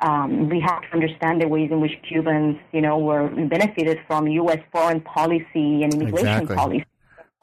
[0.00, 4.26] um, we have to understand the ways in which Cubans, you know, were benefited from
[4.26, 4.58] U.S.
[4.72, 6.56] foreign policy and immigration exactly.
[6.56, 6.86] policy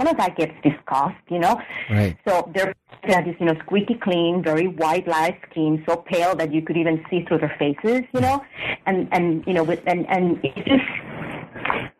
[0.01, 1.61] none of that gets discussed, you know.
[1.89, 2.17] Right.
[2.27, 6.61] So they're this, you know, squeaky clean, very white, light skin, so pale that you
[6.61, 8.43] could even see through their faces, you know,
[8.85, 10.83] and and you know, with and and it's just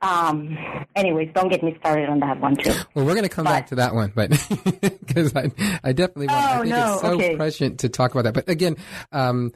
[0.01, 0.57] um,
[0.95, 2.71] anyways, don't get me started on that one too.
[2.93, 4.29] Well, we're going to come but, back to that one, but
[4.81, 5.51] because I,
[5.83, 7.35] I definitely want, oh, I think no, it's so okay.
[7.35, 8.33] prescient to talk about that.
[8.33, 8.77] But again,
[9.11, 9.51] um,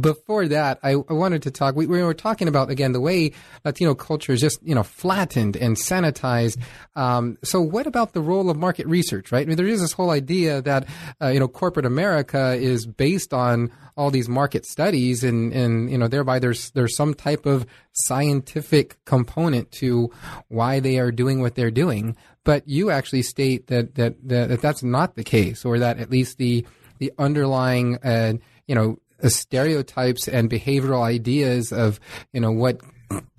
[0.00, 1.76] before that, I, I, wanted to talk.
[1.76, 3.32] We, we, were talking about again the way
[3.64, 6.58] Latino culture is just you know flattened and sanitized.
[6.96, 9.32] Um, so, what about the role of market research?
[9.32, 9.42] Right?
[9.42, 10.88] I mean, there is this whole idea that
[11.20, 15.98] uh, you know corporate America is based on all these market studies, and and you
[15.98, 20.10] know thereby there's there's some type of scientific component to
[20.48, 22.16] why they are doing what they're doing.
[22.44, 26.10] But you actually state that that that, that that's not the case, or that at
[26.10, 26.66] least the
[26.98, 28.34] the underlying uh,
[28.66, 32.00] you know stereotypes and behavioral ideas of
[32.32, 32.80] you know what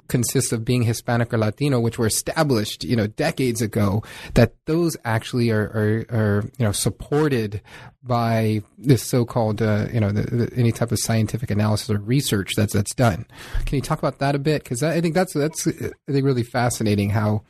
[0.07, 4.97] consists of being Hispanic or Latino, which were established, you know, decades ago, that those
[5.03, 7.61] actually are, are, are you know, supported
[8.03, 12.51] by this so-called, uh, you know, the, the, any type of scientific analysis or research
[12.55, 13.25] that's that's done.
[13.65, 14.63] Can you talk about that a bit?
[14.63, 17.43] Because I think that's that's I think really fascinating how.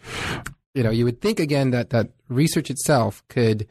[0.74, 3.65] You know, you would think again that, that research itself could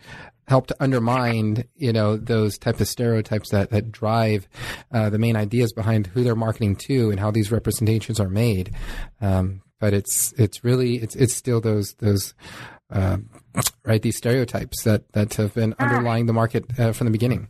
[0.47, 4.49] help to undermine, you know, those type of stereotypes that, that drive
[4.93, 8.75] uh, the main ideas behind who they're marketing to and how these representations are made.
[9.21, 12.35] Um, but it's it's really it's it's still those those
[12.91, 13.19] uh,
[13.85, 15.85] right these stereotypes that that have been ah.
[15.85, 17.49] underlying the market uh, from the beginning.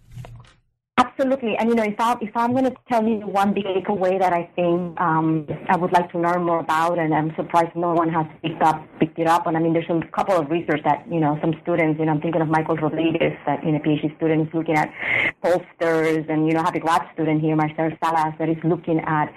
[1.17, 4.19] Absolutely, and you know, if I if I'm going to tell you one big takeaway
[4.19, 7.93] that I think um, I would like to learn more about, and I'm surprised no
[7.93, 9.47] one has picked up picked it up.
[9.47, 12.13] And I mean, there's a couple of research that you know some students, you know,
[12.13, 14.93] I'm thinking of Michael Rodriguez, that you know, PhD student is looking at
[15.41, 19.33] pollsters, and you know, have a grad student here, Marcel Salas, that is looking at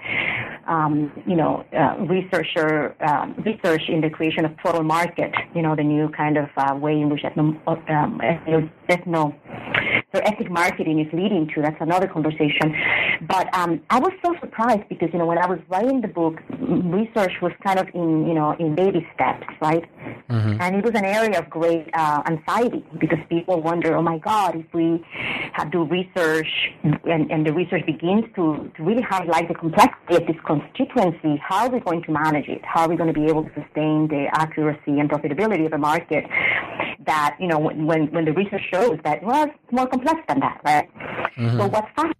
[0.66, 5.32] um, you know, uh, researcher um, research in the creation of total market.
[5.54, 8.20] You know, the new kind of uh, way in which ethno, um,
[8.88, 9.32] ethno
[10.14, 11.60] so ethic marketing is leading to.
[11.68, 12.74] That's another conversation.
[13.28, 16.40] But um, I was so surprised because you know when I was writing the book,
[16.58, 19.84] research was kind of in you know in baby steps, right?
[20.30, 20.60] Mm-hmm.
[20.60, 24.56] And it was an area of great uh, anxiety because people wonder, oh my God,
[24.56, 25.04] if we
[25.52, 26.48] have do research
[26.82, 31.66] and, and the research begins to, to really highlight the complexity of this constituency, how
[31.66, 32.62] are we going to manage it?
[32.64, 35.78] How are we going to be able to sustain the accuracy and profitability of a
[35.78, 36.24] market
[37.06, 40.60] that, you know, when, when the research shows that, well, it's more complex than that,
[40.64, 40.88] right?
[41.36, 41.58] Mm-hmm.
[41.58, 42.14] So what's fascinating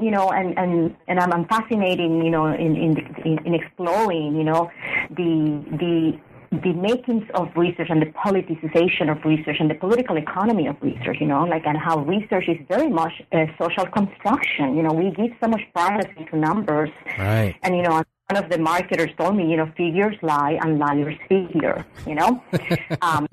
[0.00, 2.96] you know, and and and I'm, I'm fascinating, you know, in in,
[3.26, 4.70] in in exploring, you know,
[5.10, 6.18] the the
[6.62, 11.16] the makings of research and the politicization of research and the political economy of research,
[11.18, 14.76] you know, like and how research is very much a social construction.
[14.76, 17.56] You know, we give so much primacy to numbers, right?
[17.62, 21.16] And you know, one of the marketers told me, you know, figures lie and liars
[21.28, 22.42] figure, you know?
[23.02, 23.28] um,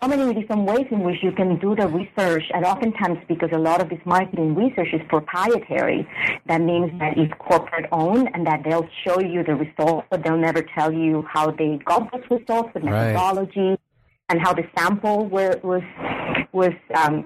[0.00, 3.58] so many different ways in which you can do the research, and oftentimes because a
[3.58, 6.08] lot of this marketing research is proprietary,
[6.46, 10.36] that means that it's corporate owned and that they'll show you the results, but they'll
[10.36, 13.80] never tell you how they got those results, the methodology, right.
[14.28, 15.82] and how the sample was, was,
[16.52, 17.24] was um,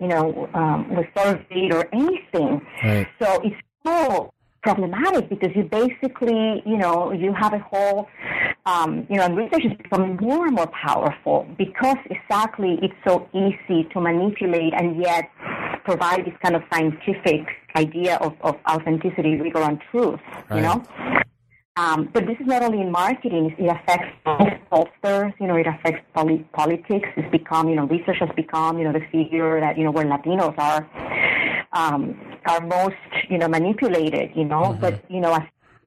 [0.00, 2.60] you know, um, was surveyed or anything.
[2.82, 3.06] Right.
[3.22, 8.08] So it's so problematic because you basically, you know, you have a whole,
[8.66, 13.28] um, you know, and research is becoming more and more powerful because exactly it's so
[13.32, 15.30] easy to manipulate and yet
[15.84, 17.46] provide this kind of scientific
[17.76, 20.20] idea of, of authenticity, rigor, and truth,
[20.50, 20.56] right.
[20.56, 20.84] you know?
[21.76, 26.04] Um, but this is not only in marketing, it affects pollsters, you know, it affects
[26.14, 27.08] poli- politics.
[27.16, 30.04] It's become, you know, research has become, you know, the figure that, you know, where
[30.04, 30.86] Latinos are
[31.72, 32.96] um, are most,
[33.28, 34.62] you know, manipulated, you know.
[34.62, 34.80] Mm-hmm.
[34.80, 35.42] But, you know, as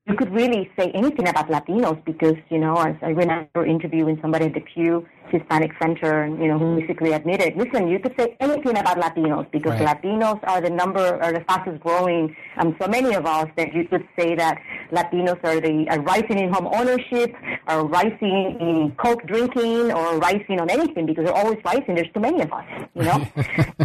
[0.06, 4.46] you could really say anything about Latinos because, you know, as I remember interviewing somebody
[4.46, 8.36] at the Pew Hispanic Center, and, you know, who basically admitted, listen, you could say
[8.42, 10.02] anything about Latinos because right.
[10.02, 13.88] Latinos are the number, are the fastest growing, um, so many of us that you
[13.88, 17.34] could say that Latinos are the are rising in home ownership,
[17.68, 21.96] are rising in coke drinking, or rising on anything because they're always rising.
[21.96, 23.26] There's too many of us, you know.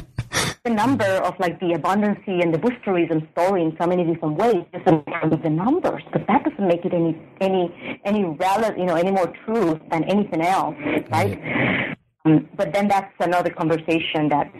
[0.64, 4.64] the number of like the abundancy and the boosterism story in so many different ways
[4.72, 8.94] just of the numbers, but that doesn't make it any any any relevant, you know,
[8.94, 10.76] any more true than anything else,
[11.10, 11.96] right?
[12.24, 14.52] Um, but then that's another conversation that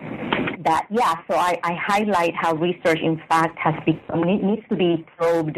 [0.69, 5.05] that, yeah, so I, I highlight how research, in fact, has become, needs to be
[5.17, 5.57] probed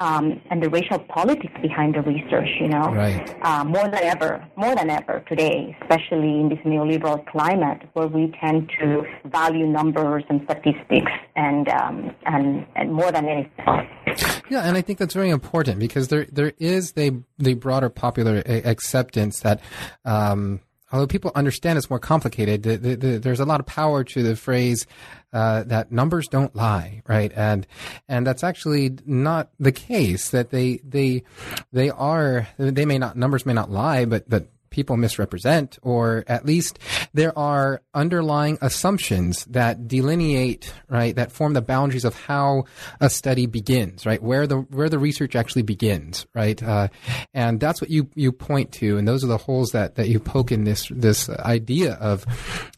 [0.00, 3.34] um, and the racial politics behind the research, you know, right.
[3.42, 8.32] uh, more than ever, more than ever today, especially in this neoliberal climate where we
[8.40, 14.42] tend to value numbers and statistics and, um, and, and more than anything else.
[14.50, 18.42] Yeah, and I think that's very important because there there is the the broader popular
[18.46, 19.60] acceptance that
[20.04, 20.60] um,
[20.92, 24.22] although people understand it's more complicated, the, the, the, there's a lot of power to
[24.22, 24.86] the phrase
[25.32, 27.32] uh, that numbers don't lie, right?
[27.34, 27.66] And
[28.08, 30.30] and that's actually not the case.
[30.30, 31.22] That they they
[31.72, 36.44] they are they may not numbers may not lie, but but people misrepresent, or at
[36.44, 36.80] least
[37.14, 42.64] there are underlying assumptions that delineate, right, that form the boundaries of how
[43.00, 46.88] a study begins, right, where the where the research actually begins, right, uh,
[47.32, 50.18] and that's what you you point to, and those are the holes that that you
[50.18, 52.26] poke in this this idea of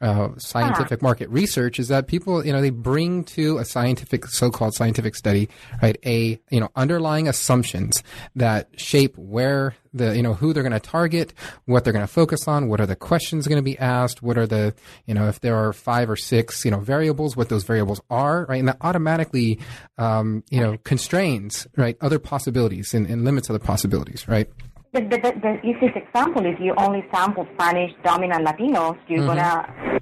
[0.03, 4.75] uh, scientific market research is that people, you know, they bring to a scientific so-called
[4.75, 5.49] scientific study,
[5.83, 8.03] right, a you know underlying assumptions
[8.35, 11.33] that shape where the you know who they're going to target,
[11.65, 14.37] what they're going to focus on, what are the questions going to be asked, what
[14.37, 14.75] are the
[15.07, 18.45] you know if there are five or six you know variables, what those variables are,
[18.49, 19.59] right, and that automatically
[19.97, 24.49] um, you know constrains right other possibilities and, and limits other possibilities, right.
[24.93, 29.27] The, the, the, easiest example is you only sample Spanish dominant Latinos, you're mm-hmm.
[29.27, 30.01] gonna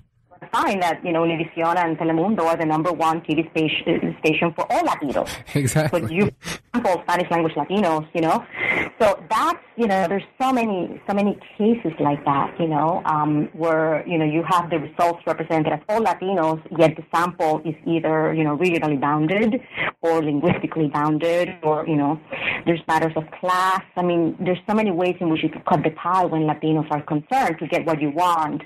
[0.50, 4.70] find that you know Univision and Telemundo are the number one TV station station for
[4.70, 5.31] all Latinos.
[5.55, 6.00] Exactly.
[6.00, 6.31] But you
[6.74, 8.44] sample Spanish language Latinos, you know.
[9.00, 13.48] So that's you know there's so many so many cases like that, you know, um,
[13.52, 17.74] where you know you have the results represented as all Latinos, yet the sample is
[17.87, 19.61] either you know regionally bounded
[20.00, 22.20] or linguistically bounded, or you know
[22.66, 23.83] there's matters of class.
[23.96, 26.90] I mean, there's so many ways in which you can cut the pie when Latinos
[26.90, 28.62] are concerned to get what you want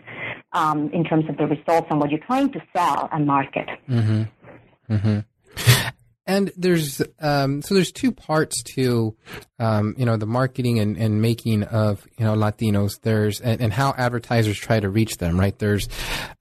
[0.56, 3.68] um, in terms of the results and what you're trying to sell and market.
[3.88, 4.22] Mm-hmm.
[4.92, 5.18] Mm-hmm.
[6.28, 9.14] And there's um, so there's two parts to
[9.60, 13.00] um, you know the marketing and, and making of you know Latinos.
[13.00, 15.38] There's and, and how advertisers try to reach them.
[15.38, 15.88] Right there's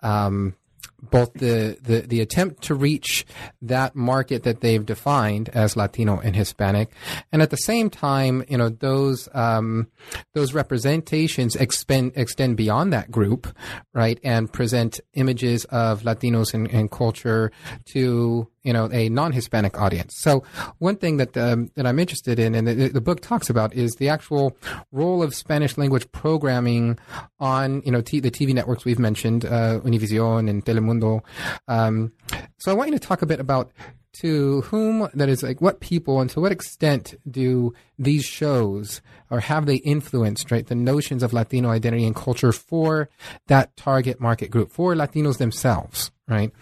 [0.01, 0.55] um,
[1.01, 3.25] both the, the, the attempt to reach
[3.61, 6.91] that market that they've defined as Latino and Hispanic,
[7.31, 9.87] and at the same time, you know, those um,
[10.33, 13.47] those representations expend, extend beyond that group,
[13.93, 17.51] right, and present images of Latinos and, and culture
[17.85, 20.15] to you know, a non-Hispanic audience.
[20.17, 20.43] So
[20.79, 23.91] one thing that um, that I'm interested in, and the, the, book talks about, is
[23.99, 24.57] the actual
[24.91, 26.97] role of Spanish language programming
[27.39, 31.21] on, you know, t- the TV networks we've mentioned, uh, Univision and Telemundo.
[31.67, 32.11] Um,
[32.57, 33.71] so I want you to talk a bit about
[34.13, 39.41] to whom that is like what people and to what extent do these shows or
[39.41, 43.09] have they influenced right the notions of Latino identity and culture for
[43.47, 46.53] that target market group for Latinos themselves right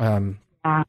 [0.00, 0.82] um, uh,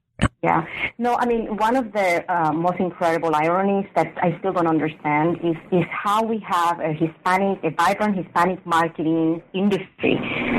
[0.44, 0.66] yeah.
[0.98, 5.38] No, I mean, one of the uh, most incredible ironies that I still don't understand
[5.44, 10.16] is, is how we have a Hispanic, a vibrant Hispanic marketing industry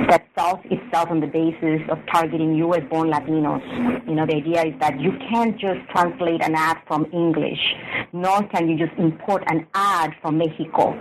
[0.08, 2.82] that sells itself on the basis of targeting U.S.
[2.90, 3.62] born Latinos.
[4.08, 7.74] You know, the idea is that you can't just translate an ad from English,
[8.12, 10.92] nor can you just import an ad from Mexico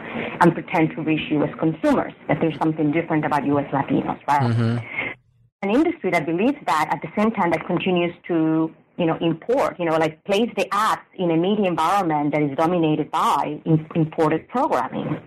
[0.41, 1.53] and pretend to reach U.S.
[1.59, 3.69] consumers, that there's something different about U.S.
[3.71, 4.51] Latinos, right?
[4.51, 5.07] Mm-hmm
[5.61, 9.75] an industry that believes that at the same time that continues to you know import
[9.79, 13.59] you know like place the ads in a media environment that is dominated by
[13.95, 15.19] imported programming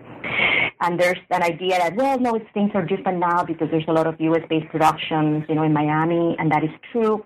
[0.81, 3.91] and there's an idea that well no it's, things are different now because there's a
[3.91, 7.25] lot of us based productions you know in miami and that is true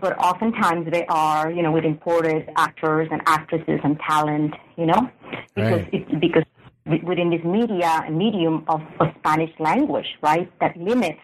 [0.00, 5.10] but oftentimes they are you know with imported actors and actresses and talent you know
[5.54, 5.94] because right.
[5.94, 6.44] it, because
[6.86, 11.20] within this media medium of, of Spanish language, right, that limits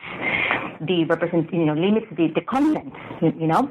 [0.81, 3.71] the represent, you know, limits the, the content, you, know.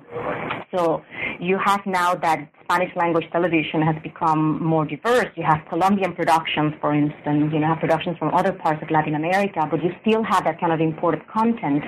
[0.75, 1.01] So
[1.39, 5.29] you have now that Spanish language television has become more diverse.
[5.35, 9.15] You have Colombian productions, for instance, you know, have productions from other parts of Latin
[9.15, 11.83] America, but you still have that kind of imported content.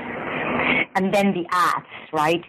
[0.96, 2.44] And then the ads, right?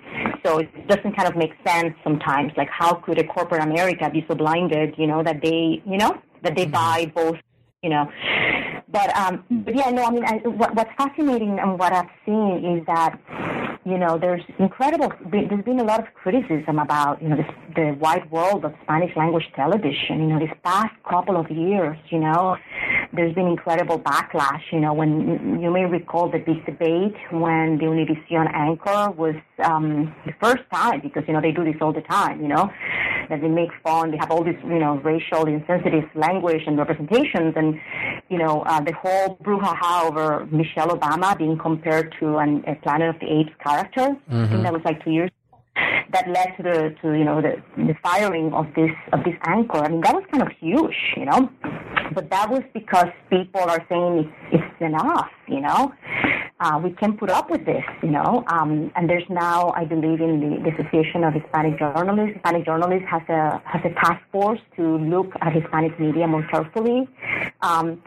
[0.45, 2.53] So it doesn't kind of make sense sometimes.
[2.57, 6.19] Like, how could a corporate America be so blinded, you know, that they, you know,
[6.43, 6.73] that they mm-hmm.
[6.73, 7.39] buy both,
[7.83, 8.11] you know,
[8.93, 12.77] but um, but yeah, no, I mean, I, what, what's fascinating and what I've seen
[12.77, 13.19] is that
[13.85, 15.11] you know there's incredible.
[15.31, 19.17] There's been a lot of criticism about you know this, the wide world of Spanish
[19.17, 20.21] language television.
[20.21, 22.57] You know, this past couple of years, you know,
[23.13, 24.63] there's been incredible backlash.
[24.71, 29.35] You know, when you may recall the big debate when the Univision anchor was
[29.65, 32.43] um, the first time because you know they do this all the time.
[32.43, 32.71] You know,
[33.31, 34.11] that they make fun.
[34.11, 37.81] They have all this you know racial insensitive language and representations, and
[38.29, 43.15] you know uh, the whole brouhaha over Michelle Obama being compared to an, a Planet
[43.15, 44.01] of the Apes character.
[44.01, 44.35] Mm-hmm.
[44.35, 44.63] I think mm-hmm.
[44.63, 45.31] that was like two years
[46.13, 49.79] that led to the to you know the the firing of this of this anchor.
[49.79, 51.51] I mean that was kind of huge, you know.
[52.15, 55.93] But that was because people are saying it's, it's enough, you know
[56.63, 58.45] uh, we can put up with this, you know.
[58.47, 63.09] Um, and there's now, I believe, in the, the, Association of Hispanic Journalists, Hispanic Journalists
[63.11, 67.09] has a has a task force to look at Hispanic media more carefully.
[67.63, 68.01] Um,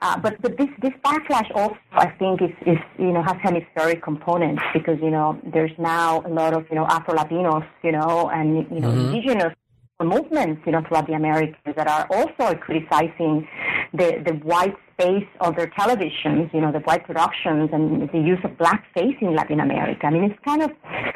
[0.00, 4.02] uh, but but this this backlash also, I think, is, is you know has hemispheric
[4.02, 8.30] components because you know there's now a lot of you know Afro Latinos, you know,
[8.32, 9.14] and you know mm-hmm.
[9.14, 9.54] indigenous
[10.00, 13.48] movements, you know, throughout the Americas that are also criticizing
[13.92, 18.40] the, the white space of their televisions, you know, the white productions and the use
[18.42, 20.06] of blackface in Latin America.
[20.06, 20.70] I mean, it's kind of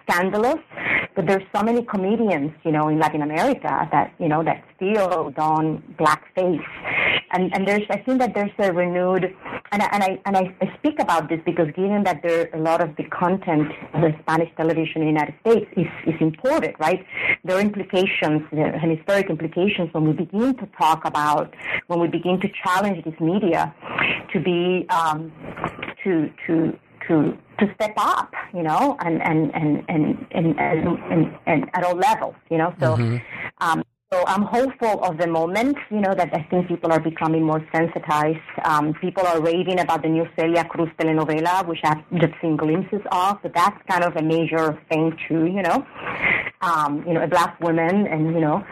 [0.08, 0.60] scandalous,
[1.16, 5.30] but there's so many comedians, you know, in Latin America that, you know, that still
[5.30, 6.64] don blackface.
[7.32, 9.24] And, and there's, I think that there's a renewed,
[9.72, 12.82] and I, and I, and I speak about this because given that there a lot
[12.82, 17.04] of the content of the Spanish television in the United States is, is imported, right?
[17.42, 21.54] There are implications, uh, there are hemispheric implications when we begin to talk about,
[21.86, 23.71] when we begin to challenge this media
[24.32, 25.32] to be, um,
[26.04, 31.38] to, to, to to step up, you know, and and and and and, and, and,
[31.46, 32.74] and at all levels, you know.
[32.80, 33.16] So mm-hmm.
[33.60, 37.44] um, so I'm hopeful of the moment, you know, that I think people are becoming
[37.44, 38.40] more sensitized.
[38.62, 43.00] Um, people are raving about the new Celia Cruz telenovela, which I've just seen glimpses
[43.10, 43.38] of.
[43.42, 45.86] So that's kind of a major thing too, you know.
[46.60, 48.62] Um, you know, a black woman and, you know,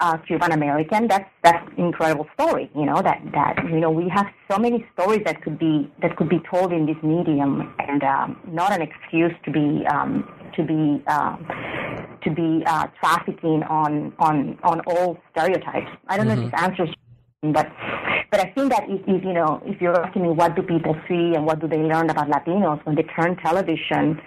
[0.00, 1.06] uh, Cuban American.
[1.08, 2.70] That's that's incredible story.
[2.74, 6.16] You know that that you know we have so many stories that could be that
[6.16, 10.62] could be told in this medium, and um, not an excuse to be um, to
[10.64, 11.36] be uh,
[12.24, 15.90] to be uh, trafficking on on on all stereotypes.
[16.08, 16.40] I don't mm-hmm.
[16.40, 16.90] know if this answers,
[17.42, 17.72] but
[18.30, 20.94] but I think that if, if you know if you're asking me what do people
[21.08, 24.20] see and what do they learn about Latinos when they turn television,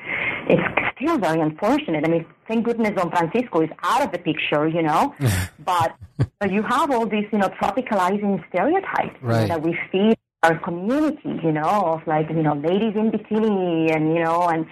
[0.50, 0.64] it's
[0.96, 2.04] still very unfortunate.
[2.06, 5.14] I mean, thank goodness Don Francisco is out of the picture, you know,
[5.60, 5.96] but
[6.50, 9.48] you have all these you know tropicalizing stereotypes right.
[9.48, 14.14] that we feed our community, you know, of like, you know, ladies in bikini and,
[14.14, 14.66] you know, and,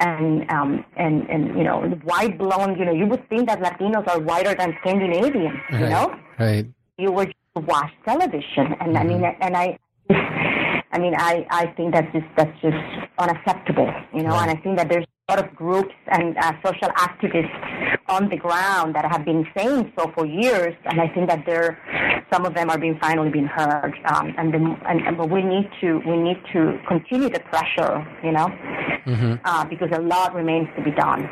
[0.00, 4.08] and, um, and, and, you know, white blonde, you know, you would think that Latinos
[4.08, 6.18] are whiter than Scandinavians, you know?
[6.38, 6.66] Right.
[6.96, 8.74] You would watch television.
[8.80, 8.96] And mm-hmm.
[8.96, 9.78] I mean, and I,
[10.90, 12.76] I mean, I, I think that's just, that's just
[13.18, 14.48] unacceptable, you know, right.
[14.48, 18.36] and I think that there's a lot of groups and uh, social activists on the
[18.36, 21.78] ground that have been saying so for years, and I think that they're
[22.32, 23.94] some of them are being finally being heard.
[24.06, 28.06] Um, and, the, and, and but we need to we need to continue the pressure,
[28.24, 29.34] you know, mm-hmm.
[29.44, 31.28] uh, because a lot remains to be done.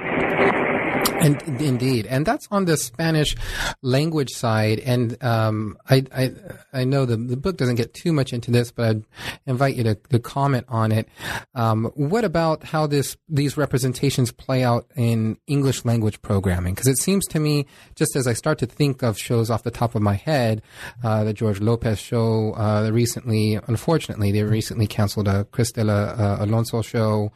[1.20, 3.36] And indeed, and that's on the Spanish
[3.82, 4.80] language side.
[4.80, 6.32] And um, I, I,
[6.72, 9.04] I know the the book doesn't get too much into this, but I'd
[9.46, 11.08] invite you to, to comment on it.
[11.54, 16.74] Um, what about how this these representations play out in English language programming?
[16.74, 19.70] Because it seems to me, just as I start to think of shows off the
[19.70, 20.62] top of my head,
[21.02, 26.82] uh, the George Lopez show, uh, recently, unfortunately, they recently canceled a Cristela uh, Alonzo
[26.82, 27.32] show,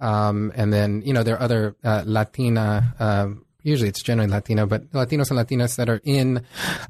[0.00, 3.31] um, and then you know there are other uh, Latina.
[3.62, 6.44] Usually it's generally Latino, but Latinos and Latinas that are in,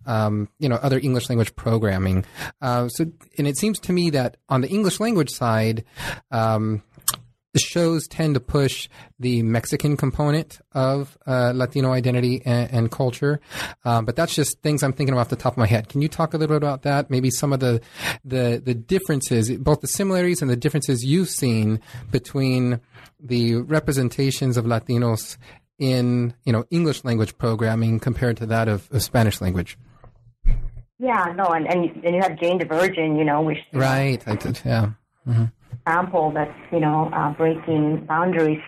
[0.06, 2.24] um, you know, other English language programming.
[2.60, 3.06] Uh, so,
[3.38, 5.84] and it seems to me that on the English language side,
[6.30, 6.82] um,
[7.52, 8.88] the shows tend to push
[9.20, 13.40] the Mexican component of uh, Latino identity and, and culture,
[13.84, 15.88] um, but that's just things I'm thinking of off the top of my head.
[15.88, 17.10] Can you talk a little bit about that?
[17.10, 17.80] Maybe some of the
[18.24, 22.80] the the differences, both the similarities and the differences you've seen between
[23.20, 25.36] the representations of Latinos
[25.78, 29.78] in you know English language programming compared to that of, of Spanish language.
[30.98, 34.36] Yeah, no, and, and and you have Jane the Virgin, you know, which right, I
[34.36, 34.90] did, yeah.
[35.26, 35.44] Mm-hmm.
[35.84, 38.60] Example that's you know uh, breaking boundaries,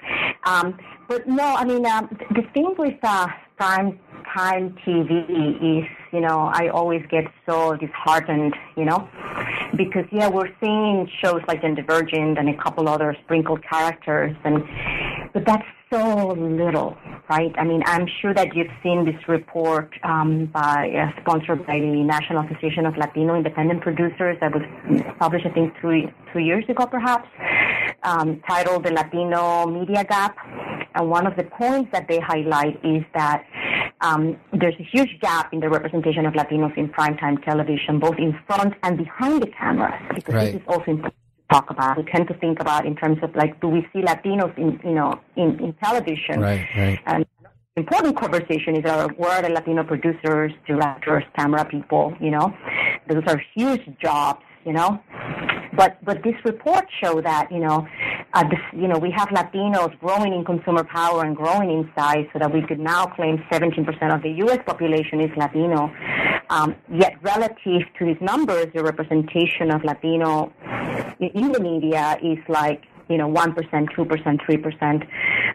[0.45, 0.77] um,
[1.09, 4.01] but no, I mean um, the thing with uh, prime
[4.35, 9.09] time TV is you know I always get so disheartened, you know,
[9.77, 14.35] because yeah we're seeing shows like Jane the Virgin and a couple other sprinkled characters,
[14.45, 14.65] and
[15.35, 16.97] but that's so little,
[17.29, 17.53] right?
[17.59, 22.03] I mean, I'm sure that you've seen this report um, by uh, sponsored by the
[22.05, 24.63] National Association of Latino Independent Producers that was
[25.19, 27.29] published, I think, three two years ago, perhaps,
[28.05, 30.37] um, titled "The Latino Media Gap."
[30.95, 33.45] And one of the points that they highlight is that
[34.01, 38.39] um, there's a huge gap in the representation of Latinos in primetime television, both in
[38.47, 40.53] front and behind the cameras, because right.
[40.53, 41.97] this is also important talk about.
[41.97, 44.95] We tend to think about in terms of like, do we see Latinos in, you
[44.95, 46.41] know, in, in television?
[46.41, 47.01] Right, right.
[47.07, 47.27] And
[47.77, 52.55] important conversation is our, where are the Latino producers, directors, camera people, you know?
[53.09, 55.01] Those are huge jobs, you know?
[55.77, 57.87] But, but this report show that, you know,
[58.33, 62.27] uh, this, you know, we have Latinos growing in consumer power and growing in size
[62.33, 64.59] so that we could now claim 17% of the U.S.
[64.67, 65.93] population is Latino.
[66.51, 70.53] Um, yet relative to these numbers, the representation of Latino
[71.21, 75.09] in the media is like you know, 1%, 2%, 3%,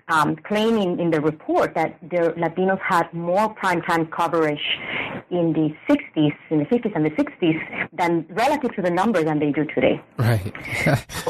[0.07, 4.61] um, claiming in the report that the Latinos had more primetime coverage
[5.29, 9.39] in the 60s, in the 50s and the 60s, than relative to the numbers than
[9.39, 10.01] they do today.
[10.17, 10.53] Right.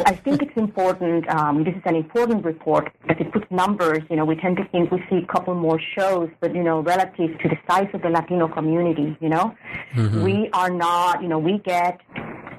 [0.05, 1.27] I think it's important.
[1.29, 3.99] Um, this is an important report because it puts numbers.
[4.09, 6.81] You know, we tend to think we see a couple more shows, but you know,
[6.81, 9.55] relative to the size of the Latino community, you know,
[9.93, 10.23] mm-hmm.
[10.23, 11.21] we are not.
[11.21, 11.99] You know, we get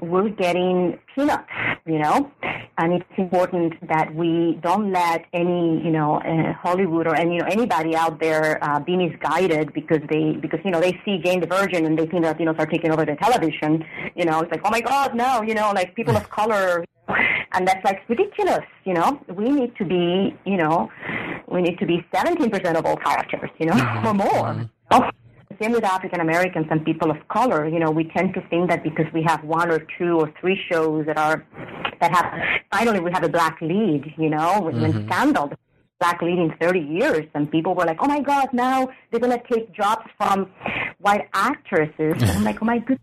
[0.01, 1.47] we're getting peanuts,
[1.85, 2.31] you know,
[2.77, 3.50] and it's important
[3.87, 8.19] that we don't let any, you know, uh, Hollywood or any, you know, anybody out
[8.19, 11.97] there uh, be misguided because they, because you know, they see Jane the Virgin and
[11.97, 13.85] they think that Latinos are taking over the television.
[14.15, 16.85] You know, it's like, oh my God, no, you know, like people of color,
[17.53, 18.65] and that's like ridiculous.
[18.85, 20.89] You know, we need to be, you know,
[21.47, 24.07] we need to be 17% of all characters, you know, mm-hmm.
[24.07, 24.27] or more.
[24.27, 24.63] Mm-hmm
[25.61, 27.67] same with African Americans and people of color.
[27.67, 30.59] You know, we tend to think that because we have one or two or three
[30.71, 31.45] shows that are
[32.01, 32.27] that have
[32.71, 34.13] finally we have a black lead.
[34.17, 34.97] You know, when, mm-hmm.
[34.97, 35.53] when Scandal,
[35.99, 39.41] black lead in 30 years, and people were like, "Oh my God, now they're gonna
[39.49, 40.49] take jobs from
[40.99, 42.99] white actresses." and I'm like, "Oh my goodness."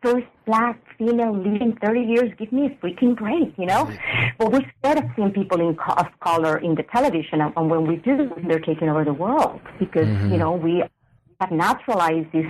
[0.00, 3.90] First black female lead in 30 years, give me a freaking break, you know?
[4.38, 7.68] But we're scared of seeing people in co- of color in the television, and, and
[7.68, 10.30] when we do, they're taking over the world because, mm-hmm.
[10.30, 10.84] you know, we
[11.40, 12.46] have naturalized this,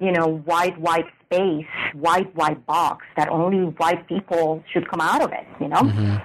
[0.00, 5.22] you know, white, white space, white, white box that only white people should come out
[5.22, 5.80] of it, you know?
[5.80, 6.16] Mm-hmm.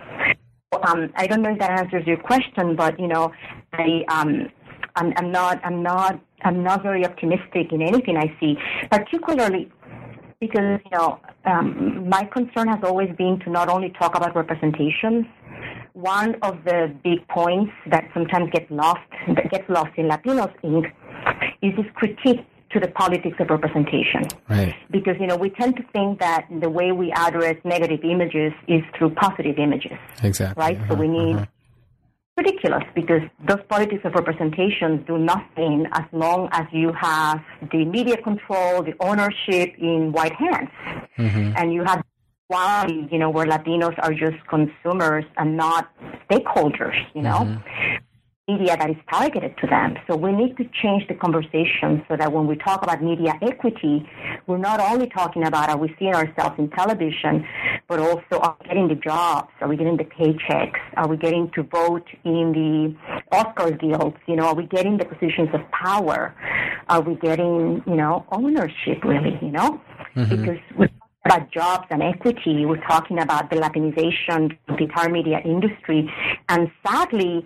[0.84, 3.32] Um, I don't know if that answers your question, but, you know,
[3.74, 4.50] I, um,
[4.96, 8.58] I'm, I'm not, I'm not, I'm not very optimistic in anything I see,
[8.92, 9.72] particularly
[10.40, 15.28] because, you know, um, my concern has always been to not only talk about representation,
[15.94, 20.92] one of the big points that sometimes gets lost, that gets lost in Latinos Inc
[21.64, 24.24] is this critique to the politics of representation.
[24.50, 24.76] Right.
[24.92, 28.82] Because, you know, we tend to think that the way we address negative images is
[28.98, 29.98] through positive images.
[30.24, 30.62] Exactly.
[30.62, 30.78] Right?
[30.78, 30.94] Uh-huh.
[30.94, 31.46] So we need uh-huh.
[32.38, 37.40] ridiculous because those politics of representation do nothing as long as you have
[37.72, 40.70] the media control, the ownership in white hands.
[41.18, 41.54] Mm-hmm.
[41.56, 42.04] And you have
[42.48, 45.92] why, you know, where Latinos are just consumers and not
[46.30, 47.40] stakeholders, you know.
[47.40, 47.96] Mm-hmm.
[48.48, 49.96] Media that is targeted to them.
[50.08, 54.10] So we need to change the conversation so that when we talk about media equity,
[54.48, 57.46] we're not only talking about are we seeing ourselves in television,
[57.90, 59.50] but also are we getting the jobs?
[59.60, 60.80] Are we getting the paychecks?
[60.96, 64.16] Are we getting to vote in the Oscar guilds?
[64.28, 66.34] You know, are we getting the positions of power?
[66.88, 69.82] Are we getting, you know, ownership really, you know?
[70.16, 70.30] Mm-hmm.
[70.30, 72.66] Because we're talking about jobs and equity.
[72.66, 76.10] We're talking about the Latinization of the entire media industry.
[76.48, 77.46] And sadly,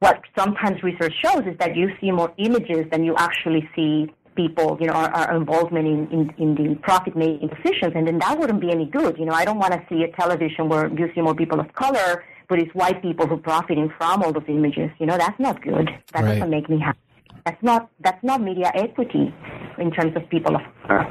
[0.00, 4.76] what sometimes research shows is that you see more images than you actually see people,
[4.78, 8.60] you know, our, our involvement in, in, in the profit-making positions, and then that wouldn't
[8.60, 9.16] be any good.
[9.18, 11.72] You know, I don't want to see a television where you see more people of
[11.72, 14.90] color, but it's white people who are profiting from all those images.
[14.98, 15.88] You know, that's not good.
[16.12, 16.34] That right.
[16.34, 16.98] doesn't make me happy.
[17.46, 19.32] That's not that's not media equity
[19.78, 21.06] in terms of people of color.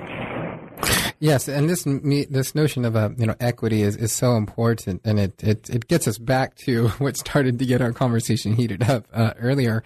[1.20, 5.20] Yes, and this this notion of uh, you know equity is, is so important, and
[5.20, 9.08] it, it, it gets us back to what started to get our conversation heated up
[9.14, 9.84] uh, earlier.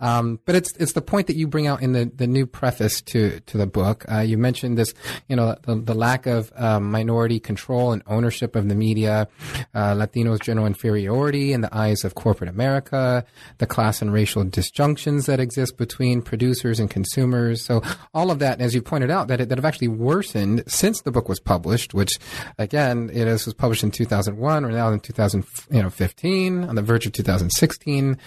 [0.00, 3.02] Um, but it's it's the point that you bring out in the, the new preface
[3.02, 4.04] to to the book.
[4.10, 4.94] Uh, you mentioned this,
[5.28, 9.28] you know, the, the lack of um, minority control and ownership of the media,
[9.74, 13.24] uh, Latinos' general inferiority in the eyes of corporate America,
[13.58, 17.64] the class and racial disjunctions that exist between producers and consumers.
[17.64, 17.82] So
[18.14, 21.10] all of that, as you pointed out, that it, that have actually worsened since the
[21.10, 22.12] book was published, which
[22.58, 24.62] again, it is, was published in 2001.
[24.62, 28.18] We're now in 2015, on the verge of 2016.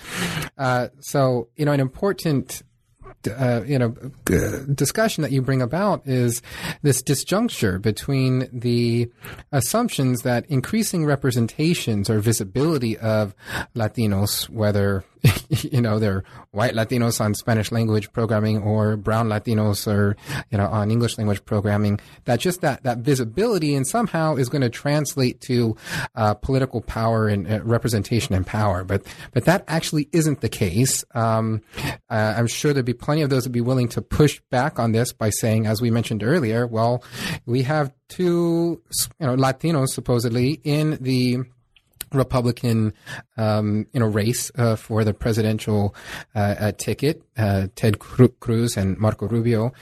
[0.57, 2.63] Uh, so, you know, an important
[3.29, 3.89] uh, you know
[4.73, 6.41] discussion that you bring about is
[6.81, 9.09] this disjuncture between the
[9.51, 13.35] assumptions that increasing representations or visibility of
[13.75, 15.03] Latinos, whether
[15.49, 20.17] you know, they're white Latinos on Spanish language programming or brown Latinos or,
[20.51, 24.61] you know, on English language programming, that just that, that visibility and somehow is going
[24.61, 25.75] to translate to
[26.15, 28.83] uh, political power and uh, representation and power.
[28.83, 31.05] But, but that actually isn't the case.
[31.13, 31.61] Um,
[32.09, 34.79] uh, I'm sure there'd be plenty of those that would be willing to push back
[34.79, 37.03] on this by saying, as we mentioned earlier, well,
[37.45, 38.81] we have two,
[39.19, 41.39] you know, Latinos supposedly in the
[42.13, 42.93] Republican,
[43.37, 45.95] um, you know, race uh, for the presidential
[46.35, 49.73] uh, uh, ticket, uh, Ted Cruz and Marco Rubio,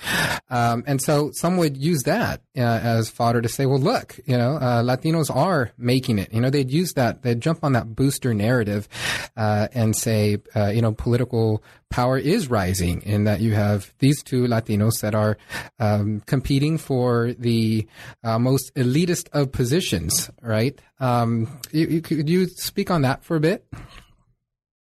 [0.49, 4.37] um, and so some would use that uh, as fodder to say, well, look, you
[4.37, 6.33] know, uh, Latinos are making it.
[6.33, 8.87] You know, they'd use that, they'd jump on that booster narrative
[9.35, 15.01] and say, you know, political power is rising in that you have these two Latinos
[15.01, 15.37] that are
[15.79, 17.87] um, competing for the
[18.23, 20.79] most elitist of positions, right?
[21.01, 23.65] Um, you, you, could you speak on that for a bit?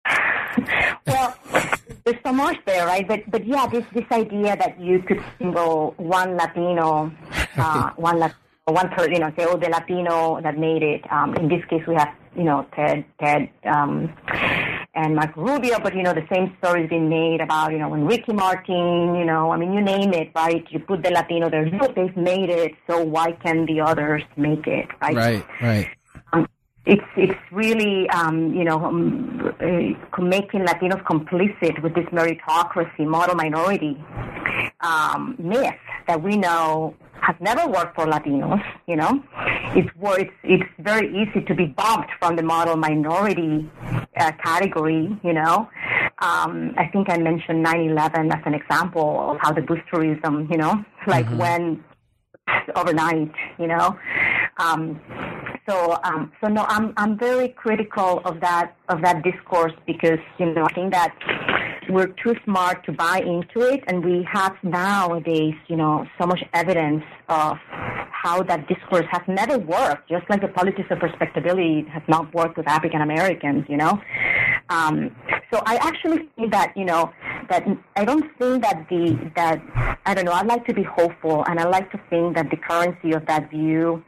[1.06, 1.36] well,
[2.02, 3.06] there's so much there, right?
[3.06, 7.12] But but yeah, this this idea that you could single one Latino,
[7.58, 11.02] uh, one Latino, one person, you know, say, oh, the Latino that made it.
[11.12, 14.14] Um, in this case, we have, you know, Ted, Ted, um,
[14.94, 18.06] and Marco Rubio, but you know, the same story's been made about, you know, when
[18.06, 20.64] Ricky Martin, you know, I mean, you name it, right?
[20.70, 24.66] You put the Latino there, look, they've made it, so why can the others make
[24.66, 25.14] it, right?
[25.14, 25.95] Right, right.
[26.86, 33.34] It's it's really um, you know um, uh, making Latinos complicit with this meritocracy model
[33.34, 33.96] minority
[34.80, 35.74] um, myth
[36.06, 38.62] that we know has never worked for Latinos.
[38.86, 39.22] You know,
[39.74, 43.68] it's it's it's very easy to be bumped from the model minority
[44.16, 45.18] uh, category.
[45.24, 45.68] You know,
[46.20, 50.50] um, I think I mentioned 9/11 as an example of how the boosterism.
[50.50, 51.38] You know, like mm-hmm.
[51.38, 51.84] when
[52.74, 53.32] overnight.
[53.58, 53.98] You know,
[54.58, 55.00] um,
[55.68, 60.46] so um, so no, I'm I'm very critical of that of that discourse because you
[60.54, 61.12] know I think that
[61.88, 66.42] we're too smart to buy into it, and we have nowadays, you know, so much
[66.52, 67.56] evidence of
[68.10, 70.08] how that discourse has never worked.
[70.08, 74.00] Just like the politics of respectability has not worked with African Americans, you know.
[74.68, 75.14] Um,
[75.52, 77.12] so I actually think that, you know,
[77.48, 77.64] that
[77.94, 79.60] I don't think that the that
[80.04, 80.32] I don't know.
[80.32, 83.50] I like to be hopeful, and I like to think that the currency of that
[83.50, 84.02] view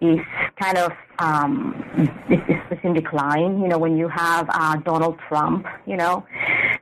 [0.00, 0.20] is
[0.60, 1.84] kind of um,
[2.28, 2.38] is,
[2.70, 3.60] is in decline.
[3.60, 6.24] You know, when you have uh, Donald Trump, you know,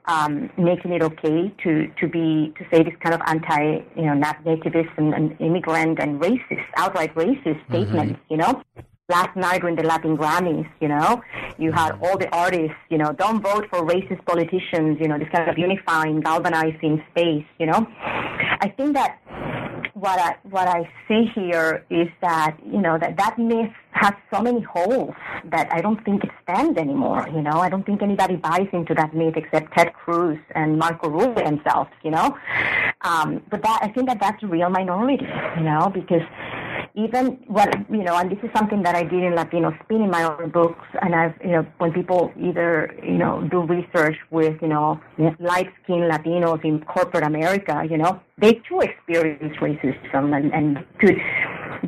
[0.09, 4.15] um, making it okay to, to be to say this kind of anti you know
[4.15, 7.73] nativist and, and immigrant and racist outright racist mm-hmm.
[7.75, 8.33] statements mm-hmm.
[8.33, 8.63] you know
[9.11, 11.23] last night during the Latin Grammys you know
[11.59, 15.29] you had all the artists you know don't vote for racist politicians you know this
[15.31, 19.19] kind of unifying galvanizing space you know I think that
[19.99, 24.41] what I what I see here is that you know that that myth has so
[24.41, 25.15] many holes
[25.51, 27.27] that I don't think it stands anymore.
[27.33, 31.09] You know, I don't think anybody buys into that myth except Ted Cruz and Marco
[31.09, 31.89] Rubio himself.
[32.03, 32.37] You know,
[33.03, 35.27] um, but that I think that that's a real minority.
[35.57, 36.23] You know, because
[36.95, 40.11] even well, you know, and this is something that I did in Latino Spin in
[40.11, 44.61] my own books, and I've, you know, when people either, you know, do research with,
[44.61, 45.01] you know,
[45.39, 51.19] light-skinned Latinos in corporate America, you know, they too experience racism and, and could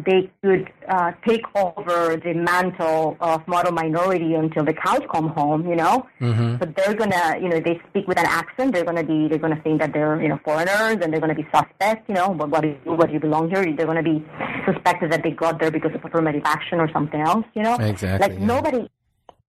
[0.07, 5.68] they could uh, take over the mantle of model minority until the cows come home,
[5.68, 6.07] you know.
[6.20, 6.57] Mm-hmm.
[6.57, 8.74] But they're gonna, you know, they speak with an accent.
[8.74, 11.47] They're gonna be, they're gonna think that they're, you know, foreigners, and they're gonna be
[11.55, 12.34] suspect, you know.
[12.34, 13.64] But what do you, what do you belong here?
[13.64, 14.24] They're gonna be
[14.66, 17.76] suspected that they got there because of affirmative action or something else, you know.
[17.76, 18.28] Exactly.
[18.28, 18.47] Like yeah.
[18.47, 18.88] nobody